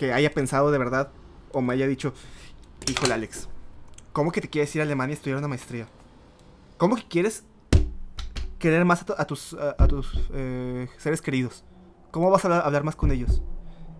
que 0.00 0.14
haya 0.14 0.32
pensado 0.32 0.70
de 0.70 0.78
verdad 0.78 1.10
o 1.52 1.60
me 1.60 1.74
haya 1.74 1.86
dicho, 1.86 2.14
híjole 2.90 3.12
Alex, 3.12 3.50
¿cómo 4.14 4.32
que 4.32 4.40
te 4.40 4.48
quieres 4.48 4.74
ir 4.74 4.80
a 4.80 4.84
Alemania 4.84 5.12
y 5.12 5.16
estudiar 5.16 5.36
una 5.36 5.48
maestría? 5.48 5.88
¿Cómo 6.78 6.96
que 6.96 7.06
quieres 7.06 7.44
querer 8.58 8.86
más 8.86 9.04
a, 9.18 9.26
tus, 9.26 9.52
a, 9.52 9.86
tus 9.86 10.18
eh, 10.32 10.88
seres 10.96 11.20
queridos? 11.20 11.64
¿Cómo 12.10 12.30
vas 12.30 12.42
a 12.46 12.60
hablar, 12.60 12.82
más 12.82 12.96
con 12.96 13.12
ellos? 13.12 13.42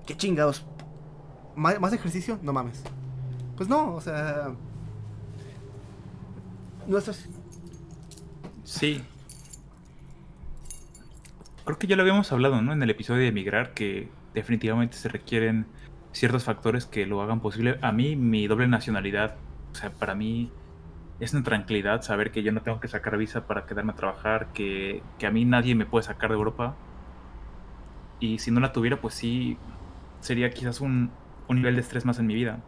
¿Qué 0.07 0.17
chingados? 0.17 0.65
¿Más, 1.55 1.93
ejercicio? 1.93 2.39
No 2.41 2.55
mames. 2.55 2.83
Pues 3.59 3.69
no, 3.69 3.95
o 3.95 4.01
sea... 4.01 4.55
Nuestros... 6.87 7.27
Sí. 8.65 9.05
Creo 11.71 11.79
que 11.79 11.87
ya 11.87 11.95
lo 11.95 12.03
habíamos 12.03 12.33
hablado, 12.33 12.61
¿no? 12.63 12.73
En 12.73 12.83
el 12.83 12.91
episodio 12.91 13.21
de 13.21 13.29
emigrar, 13.29 13.75
que 13.75 14.09
definitivamente 14.35 14.97
se 14.97 15.09
requieren 15.09 15.67
ciertos 16.11 16.43
factores 16.43 16.85
que 16.85 17.07
lo 17.07 17.23
hagan 17.23 17.39
posible. 17.39 17.79
A 17.81 17.93
mí, 17.93 18.17
mi 18.17 18.49
doble 18.49 18.67
nacionalidad, 18.67 19.37
o 19.71 19.77
sea, 19.77 19.91
para 19.91 20.17
mí 20.17 20.51
es 21.21 21.33
una 21.33 21.45
tranquilidad 21.45 22.03
saber 22.03 22.33
que 22.33 22.43
yo 22.43 22.51
no 22.51 22.63
tengo 22.63 22.81
que 22.81 22.89
sacar 22.89 23.17
visa 23.17 23.47
para 23.47 23.67
quedarme 23.67 23.93
a 23.93 23.95
trabajar, 23.95 24.49
que, 24.53 25.05
que 25.21 25.29
a 25.29 25.31
mí 25.31 25.45
nadie 25.45 25.77
me 25.77 25.87
puede 25.87 26.03
sacar 26.03 26.31
de 26.31 26.39
Europa. 26.39 26.75
Y 28.19 28.41
si 28.41 28.51
no 28.51 28.59
la 28.59 28.73
tuviera, 28.73 29.01
pues 29.01 29.15
sí, 29.15 29.57
sería 30.19 30.51
quizás 30.51 30.81
un, 30.81 31.13
un 31.47 31.57
nivel 31.57 31.77
de 31.77 31.83
estrés 31.83 32.05
más 32.05 32.19
en 32.19 32.27
mi 32.27 32.35
vida. 32.35 32.59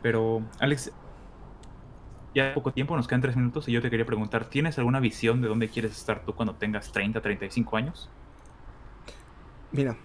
Pero, 0.00 0.42
Alex, 0.60 0.92
ya 2.34 2.54
poco 2.54 2.72
tiempo, 2.72 2.96
nos 2.96 3.06
quedan 3.06 3.20
tres 3.20 3.36
minutos 3.36 3.68
y 3.68 3.72
yo 3.72 3.82
te 3.82 3.90
quería 3.90 4.06
preguntar, 4.06 4.46
¿tienes 4.46 4.78
alguna 4.78 5.00
visión 5.00 5.40
de 5.42 5.48
dónde 5.48 5.68
quieres 5.68 5.92
estar 5.92 6.24
tú 6.24 6.34
cuando 6.34 6.54
tengas 6.54 6.92
30, 6.92 7.20
35 7.20 7.76
años? 7.76 8.08
Mira, 9.70 9.96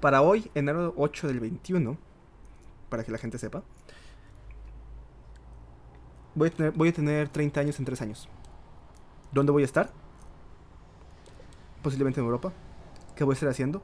para 0.00 0.22
hoy, 0.22 0.50
enero 0.54 0.92
8 0.96 1.28
del 1.28 1.40
21, 1.40 1.96
para 2.88 3.04
que 3.04 3.12
la 3.12 3.18
gente 3.18 3.38
sepa, 3.38 3.62
voy 6.34 6.48
a 6.48 6.50
tener, 6.50 6.72
voy 6.72 6.88
a 6.88 6.92
tener 6.92 7.28
30 7.28 7.60
años 7.60 7.78
en 7.78 7.84
3 7.84 8.02
años. 8.02 8.28
¿Dónde 9.32 9.52
voy 9.52 9.62
a 9.62 9.66
estar? 9.66 9.90
Posiblemente 11.82 12.20
en 12.20 12.26
Europa. 12.26 12.52
¿Qué 13.16 13.24
voy 13.24 13.32
a 13.32 13.34
estar 13.34 13.48
haciendo? 13.48 13.82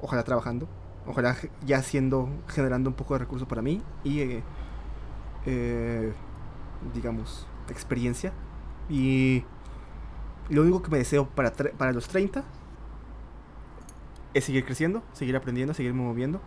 Ojalá 0.00 0.22
trabajando. 0.24 0.68
Ojalá 1.06 1.36
ya 1.64 1.78
haciendo, 1.78 2.28
generando 2.48 2.90
un 2.90 2.94
poco 2.94 3.14
de 3.14 3.18
recursos 3.20 3.48
para 3.48 3.62
mí 3.62 3.82
y, 4.04 4.20
eh, 4.20 4.42
eh, 5.46 6.12
digamos, 6.94 7.46
experiencia. 7.68 8.32
Y 8.88 9.44
lo 10.48 10.62
único 10.62 10.82
que 10.82 10.90
me 10.90 10.98
deseo 10.98 11.28
para, 11.28 11.52
para 11.52 11.92
los 11.92 12.08
30 12.08 12.44
es 14.34 14.44
seguir 14.44 14.64
creciendo, 14.64 15.02
seguir 15.12 15.36
aprendiendo, 15.36 15.74
seguirme 15.74 16.02
moviendo, 16.02 16.40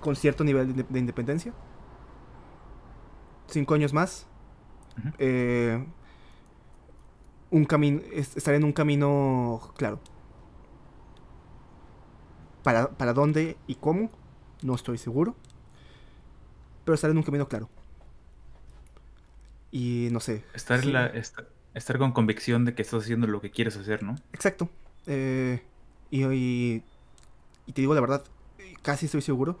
con 0.00 0.16
cierto 0.16 0.44
nivel 0.44 0.74
de, 0.74 0.98
independencia. 0.98 1.52
Cinco 3.48 3.74
años 3.74 3.92
más. 3.92 4.26
Eh, 5.18 5.84
un 7.50 7.64
camino, 7.64 8.00
estar 8.12 8.54
en 8.54 8.64
un 8.64 8.72
camino 8.72 9.60
claro. 9.76 10.00
Para, 12.62 12.90
para 12.90 13.12
dónde 13.12 13.56
y 13.66 13.76
cómo, 13.76 14.10
no 14.62 14.74
estoy 14.74 14.98
seguro. 14.98 15.36
Pero 16.84 16.94
estar 16.94 17.10
en 17.10 17.16
un 17.16 17.22
camino 17.22 17.48
claro. 17.48 17.68
Y 19.76 20.08
no 20.10 20.20
sé. 20.20 20.44
Estar, 20.54 20.84
la, 20.86 21.06
estar, 21.74 21.98
con 21.98 22.12
convicción 22.12 22.64
de 22.64 22.74
que 22.74 22.82
estás 22.82 23.02
haciendo 23.02 23.26
lo 23.26 23.40
que 23.40 23.50
quieres 23.50 23.76
hacer, 23.76 24.02
¿no? 24.02 24.16
Exacto. 24.32 24.70
Eh, 25.06 25.60
y, 26.10 26.24
y 26.24 26.82
y 27.66 27.72
te 27.72 27.80
digo 27.80 27.94
la 27.94 28.00
verdad, 28.00 28.24
casi 28.82 29.06
estoy 29.06 29.22
seguro 29.22 29.58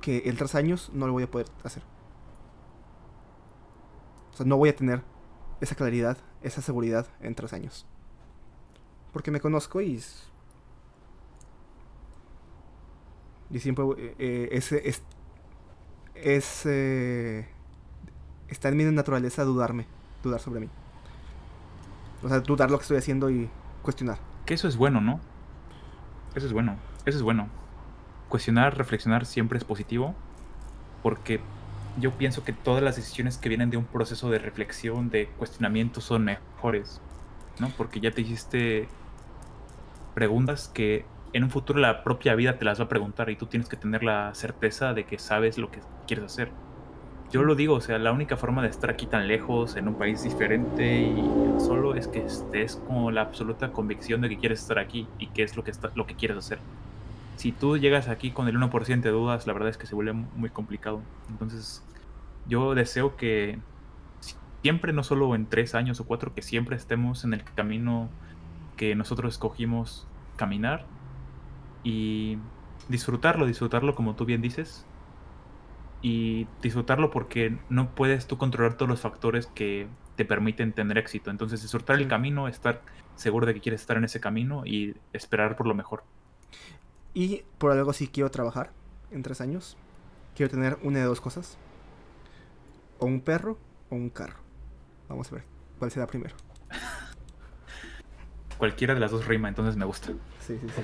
que 0.00 0.22
en 0.26 0.36
tres 0.36 0.54
años 0.54 0.90
no 0.94 1.06
lo 1.06 1.12
voy 1.12 1.24
a 1.24 1.30
poder 1.30 1.48
hacer. 1.64 1.82
O 4.32 4.36
sea, 4.36 4.46
no 4.46 4.56
voy 4.56 4.68
a 4.68 4.76
tener 4.76 5.02
esa 5.60 5.74
claridad, 5.74 6.18
esa 6.42 6.62
seguridad 6.62 7.08
en 7.20 7.34
tres 7.34 7.52
años. 7.52 7.86
Porque 9.12 9.30
me 9.30 9.40
conozco 9.40 9.80
y... 9.80 10.02
Y 13.50 13.60
siempre 13.60 13.84
eh, 13.98 14.14
eh, 14.18 14.48
es, 14.52 14.72
es, 14.72 15.02
es 16.14 16.66
eh, 16.66 17.46
está 18.48 18.68
en 18.68 18.76
mi 18.76 18.84
naturaleza 18.84 19.44
dudarme, 19.44 19.86
dudar 20.22 20.40
sobre 20.40 20.60
mí. 20.60 20.68
O 22.22 22.28
sea, 22.28 22.40
dudar 22.40 22.70
lo 22.70 22.78
que 22.78 22.82
estoy 22.82 22.96
haciendo 22.96 23.30
y 23.30 23.48
cuestionar. 23.82 24.18
Que 24.46 24.54
eso 24.54 24.68
es 24.68 24.76
bueno, 24.76 25.00
¿no? 25.00 25.20
Eso 26.34 26.46
es 26.46 26.52
bueno, 26.52 26.76
eso 27.06 27.18
es 27.18 27.22
bueno. 27.22 27.48
Cuestionar, 28.28 28.76
reflexionar 28.76 29.26
siempre 29.26 29.58
es 29.58 29.64
positivo, 29.64 30.14
porque 31.02 31.40
yo 31.98 32.12
pienso 32.12 32.44
que 32.44 32.52
todas 32.52 32.82
las 32.82 32.96
decisiones 32.96 33.38
que 33.38 33.48
vienen 33.48 33.70
de 33.70 33.76
un 33.76 33.84
proceso 33.84 34.30
de 34.30 34.38
reflexión, 34.38 35.10
de 35.10 35.28
cuestionamiento, 35.38 36.00
son 36.00 36.24
mejores, 36.24 37.00
¿no? 37.60 37.68
Porque 37.76 38.00
ya 38.00 38.10
te 38.10 38.22
hiciste 38.22 38.88
preguntas 40.14 40.68
que 40.72 41.04
en 41.32 41.44
un 41.44 41.50
futuro 41.50 41.78
la 41.78 42.02
propia 42.02 42.34
vida 42.34 42.58
te 42.58 42.64
las 42.64 42.80
va 42.80 42.84
a 42.84 42.88
preguntar 42.88 43.28
y 43.30 43.36
tú 43.36 43.46
tienes 43.46 43.68
que 43.68 43.76
tener 43.76 44.02
la 44.02 44.34
certeza 44.34 44.94
de 44.94 45.04
que 45.04 45.18
sabes 45.18 45.58
lo 45.58 45.70
que 45.70 45.80
quieres 46.06 46.24
hacer 46.24 46.50
yo 47.32 47.42
lo 47.42 47.54
digo, 47.54 47.74
o 47.74 47.80
sea, 47.80 47.98
la 47.98 48.12
única 48.12 48.36
forma 48.36 48.62
de 48.62 48.68
estar 48.68 48.90
aquí 48.90 49.06
tan 49.06 49.26
lejos, 49.26 49.76
en 49.76 49.88
un 49.88 49.94
país 49.94 50.22
diferente 50.22 51.02
y 51.02 51.60
solo 51.60 51.94
es 51.94 52.06
que 52.08 52.24
estés 52.24 52.76
con 52.86 53.14
la 53.14 53.22
absoluta 53.22 53.72
convicción 53.72 54.20
de 54.20 54.28
que 54.28 54.38
quieres 54.38 54.62
estar 54.62 54.78
aquí 54.78 55.06
y 55.18 55.28
qué 55.28 55.42
es 55.42 55.56
lo 55.56 55.64
que, 55.64 55.70
está, 55.70 55.90
lo 55.94 56.06
que 56.06 56.14
quieres 56.14 56.36
hacer. 56.36 56.58
Si 57.36 57.50
tú 57.50 57.76
llegas 57.76 58.08
aquí 58.08 58.30
con 58.30 58.46
el 58.46 58.56
1% 58.56 59.00
de 59.00 59.10
dudas, 59.10 59.46
la 59.46 59.52
verdad 59.52 59.70
es 59.70 59.76
que 59.76 59.86
se 59.86 59.94
vuelve 59.94 60.12
muy 60.12 60.50
complicado. 60.50 61.02
Entonces, 61.28 61.82
yo 62.46 62.74
deseo 62.74 63.16
que 63.16 63.58
siempre, 64.62 64.92
no 64.92 65.02
solo 65.02 65.34
en 65.34 65.46
tres 65.46 65.74
años 65.74 66.00
o 66.00 66.06
cuatro, 66.06 66.34
que 66.34 66.42
siempre 66.42 66.76
estemos 66.76 67.24
en 67.24 67.34
el 67.34 67.42
camino 67.42 68.08
que 68.76 68.94
nosotros 68.94 69.34
escogimos 69.34 70.06
caminar 70.36 70.86
y 71.82 72.38
disfrutarlo, 72.88 73.46
disfrutarlo 73.46 73.94
como 73.94 74.14
tú 74.14 74.24
bien 74.24 74.40
dices, 74.40 74.86
y 76.04 76.46
disfrutarlo 76.60 77.10
porque 77.10 77.56
no 77.70 77.94
puedes 77.94 78.26
tú 78.26 78.36
controlar 78.36 78.76
todos 78.76 78.90
los 78.90 79.00
factores 79.00 79.46
que 79.46 79.88
te 80.16 80.26
permiten 80.26 80.74
tener 80.74 80.98
éxito. 80.98 81.30
Entonces 81.30 81.62
disfrutar 81.62 81.96
el 81.96 82.06
camino, 82.08 82.46
estar 82.46 82.82
seguro 83.16 83.46
de 83.46 83.54
que 83.54 83.62
quieres 83.62 83.80
estar 83.80 83.96
en 83.96 84.04
ese 84.04 84.20
camino 84.20 84.66
y 84.66 84.94
esperar 85.14 85.56
por 85.56 85.66
lo 85.66 85.74
mejor. 85.74 86.04
Y 87.14 87.44
por 87.56 87.72
algo 87.72 87.94
sí 87.94 88.08
quiero 88.08 88.30
trabajar 88.30 88.70
en 89.12 89.22
tres 89.22 89.40
años. 89.40 89.78
Quiero 90.36 90.50
tener 90.50 90.76
una 90.82 90.98
de 90.98 91.06
dos 91.06 91.22
cosas. 91.22 91.56
O 92.98 93.06
un 93.06 93.22
perro 93.22 93.56
o 93.88 93.94
un 93.94 94.10
carro. 94.10 94.40
Vamos 95.08 95.32
a 95.32 95.36
ver 95.36 95.44
cuál 95.78 95.90
será 95.90 96.06
primero. 96.06 96.36
Cualquiera 98.58 98.92
de 98.92 99.00
las 99.00 99.10
dos 99.10 99.26
rima, 99.26 99.48
entonces 99.48 99.76
me 99.76 99.86
gusta. 99.86 100.08
Sí, 100.40 100.58
sí, 100.60 100.68
sí. 100.68 100.82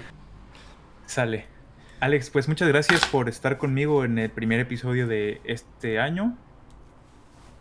Sale. 1.04 1.59
Alex, 2.00 2.30
pues 2.30 2.48
muchas 2.48 2.66
gracias 2.66 3.04
por 3.04 3.28
estar 3.28 3.58
conmigo 3.58 4.06
en 4.06 4.18
el 4.18 4.30
primer 4.30 4.58
episodio 4.58 5.06
de 5.06 5.42
este 5.44 6.00
año. 6.00 6.34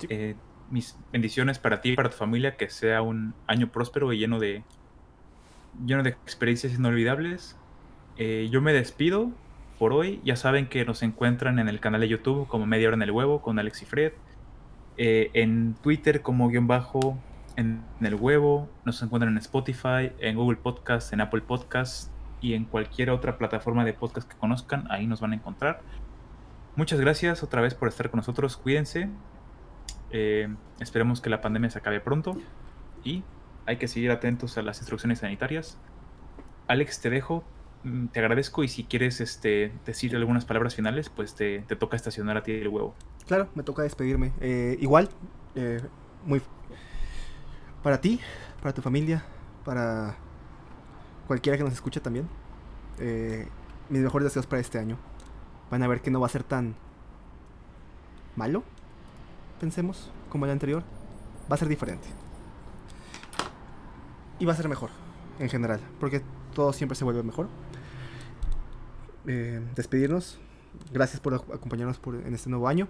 Eh, 0.07 0.35
mis 0.69 0.95
bendiciones 1.11 1.59
para 1.59 1.81
ti 1.81 1.89
y 1.89 1.95
para 1.97 2.09
tu 2.09 2.15
familia, 2.15 2.55
que 2.55 2.69
sea 2.69 3.01
un 3.01 3.33
año 3.47 3.69
próspero 3.69 4.13
y 4.13 4.17
lleno 4.17 4.39
de, 4.39 4.63
lleno 5.85 6.03
de 6.03 6.11
experiencias 6.11 6.73
inolvidables. 6.73 7.57
Eh, 8.15 8.47
yo 8.49 8.61
me 8.61 8.71
despido 8.71 9.29
por 9.77 9.91
hoy. 9.91 10.21
Ya 10.23 10.37
saben 10.37 10.67
que 10.69 10.85
nos 10.85 11.03
encuentran 11.03 11.59
en 11.59 11.67
el 11.67 11.81
canal 11.81 11.99
de 11.99 12.07
YouTube 12.07 12.47
como 12.47 12.65
Media 12.65 12.87
Hora 12.87 12.95
en 12.95 13.01
el 13.01 13.11
Huevo 13.11 13.41
con 13.41 13.59
Alex 13.59 13.81
y 13.81 13.85
Fred. 13.85 14.13
Eh, 14.95 15.31
en 15.33 15.75
Twitter 15.83 16.21
como 16.21 16.47
guion 16.47 16.65
bajo 16.65 17.19
en, 17.57 17.83
el 17.99 18.15
huevo. 18.15 18.69
Nos 18.85 19.01
encuentran 19.01 19.33
en 19.33 19.39
Spotify, 19.39 20.13
en 20.19 20.37
Google 20.37 20.59
Podcast, 20.63 21.11
en 21.11 21.19
Apple 21.19 21.41
Podcast 21.41 22.09
y 22.41 22.53
en 22.53 22.65
cualquier 22.65 23.09
otra 23.09 23.37
plataforma 23.37 23.85
de 23.85 23.93
podcast 23.93 24.29
que 24.29 24.37
conozcan. 24.37 24.87
Ahí 24.89 25.07
nos 25.07 25.21
van 25.21 25.33
a 25.33 25.35
encontrar. 25.35 25.81
Muchas 26.75 26.99
gracias 26.99 27.43
otra 27.43 27.61
vez 27.61 27.73
por 27.73 27.87
estar 27.87 28.09
con 28.09 28.19
nosotros. 28.19 28.57
Cuídense. 28.57 29.09
Eh, 30.11 30.47
esperemos 30.79 31.21
que 31.21 31.29
la 31.29 31.41
pandemia 31.41 31.69
se 31.69 31.79
acabe 31.79 31.99
pronto. 31.99 32.37
Y 33.03 33.23
hay 33.65 33.77
que 33.77 33.87
seguir 33.87 34.11
atentos 34.11 34.57
a 34.57 34.61
las 34.61 34.79
instrucciones 34.79 35.19
sanitarias. 35.19 35.77
Alex, 36.67 37.01
te 37.01 37.09
dejo 37.09 37.43
Mm, 37.83 38.07
te 38.07 38.19
agradezco 38.19 38.63
y 38.63 38.67
si 38.67 38.83
quieres 38.83 39.21
este, 39.21 39.71
decir 39.85 40.15
algunas 40.15 40.43
palabras 40.45 40.75
finales, 40.75 41.09
pues 41.09 41.33
te, 41.35 41.61
toca 41.79 41.95
estacionar 41.95 42.37
a 42.37 42.43
ti 42.43 42.51
el 42.51 42.67
huevo. 42.67 42.93
Claro, 43.25 43.49
me 43.55 43.63
toca 43.63 43.83
despedirme. 43.83 44.33
Eh, 44.41 44.77
igual, 44.81 45.09
eh, 45.55 45.81
muy 46.25 46.41
para 47.81 48.01
ti, 48.01 48.19
para 48.61 48.73
tu 48.73 48.81
familia, 48.81 49.23
para 49.63 50.17
cualquiera 51.29 51.59
que 51.59 51.63
nos 51.63 51.73
escuche 51.73 51.99
también. 51.99 52.27
Eh, 52.97 53.47
mis 53.87 54.01
mejores 54.01 54.25
deseos 54.25 54.47
para 54.47 54.59
este 54.59 54.79
año. 54.79 54.97
Van 55.69 55.83
a 55.83 55.87
ver 55.87 56.01
que 56.01 56.09
no 56.09 56.19
va 56.19 56.25
a 56.25 56.29
ser 56.29 56.43
tan 56.43 56.73
malo, 58.35 58.63
pensemos, 59.59 60.11
como 60.31 60.45
el 60.45 60.51
anterior. 60.51 60.81
Va 61.49 61.53
a 61.53 61.57
ser 61.57 61.67
diferente. 61.67 62.07
Y 64.39 64.45
va 64.45 64.53
a 64.53 64.55
ser 64.55 64.67
mejor, 64.69 64.89
en 65.37 65.49
general, 65.49 65.79
porque 65.99 66.23
todo 66.55 66.73
siempre 66.73 66.95
se 66.95 67.03
vuelve 67.03 67.21
mejor. 67.21 67.47
Eh, 69.27 69.63
despedirnos. 69.75 70.39
Gracias 70.91 71.19
por 71.19 71.35
acompañarnos 71.35 71.99
en 72.25 72.33
este 72.33 72.49
nuevo 72.49 72.67
año. 72.67 72.87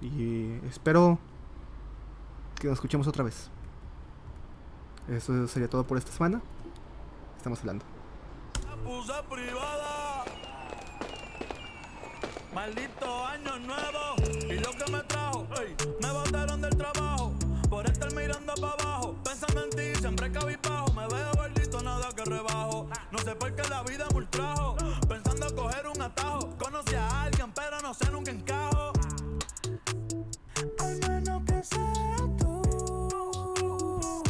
Y 0.00 0.52
espero 0.66 1.18
que 2.58 2.68
nos 2.68 2.76
escuchemos 2.76 3.06
otra 3.06 3.22
vez. 3.22 3.50
Eso 5.08 5.46
sería 5.46 5.68
todo 5.68 5.86
por 5.86 5.98
esta 5.98 6.10
semana 6.10 6.40
estamos 7.42 7.58
hablando. 7.58 7.84
Pusa 8.84 9.20
privada. 9.24 10.24
Maldito 12.54 13.26
año 13.26 13.58
nuevo 13.58 14.14
y 14.48 14.60
lo 14.60 14.70
que 14.70 14.92
me 14.92 15.00
trajo, 15.04 15.48
ey, 15.60 15.74
me 16.00 16.12
botaron 16.12 16.60
del 16.60 16.76
trabajo 16.76 17.34
por 17.68 17.86
estar 17.86 18.12
mirando 18.14 18.54
para 18.54 18.74
abajo, 18.74 19.16
pensando 19.24 19.64
en 19.64 19.70
ti 19.70 19.98
siempre 19.98 20.30
cabizbajo, 20.30 20.92
me 20.92 21.08
veo 21.08 21.32
gordito 21.34 21.82
nada 21.82 22.10
que 22.14 22.24
rebajo, 22.24 22.88
no 23.10 23.18
sé 23.18 23.34
por 23.34 23.56
qué 23.56 23.68
la 23.68 23.82
vida 23.82 24.06
me 24.10 24.18
ultrajo, 24.18 24.76
pensando 25.08 25.52
coger 25.56 25.86
un 25.88 26.02
atajo, 26.02 26.56
conocí 26.58 26.94
a 26.94 27.22
alguien 27.22 27.50
pero 27.52 27.80
no 27.80 27.94
sé 27.94 28.10
nunca 28.10 28.30
encajo. 28.30 28.71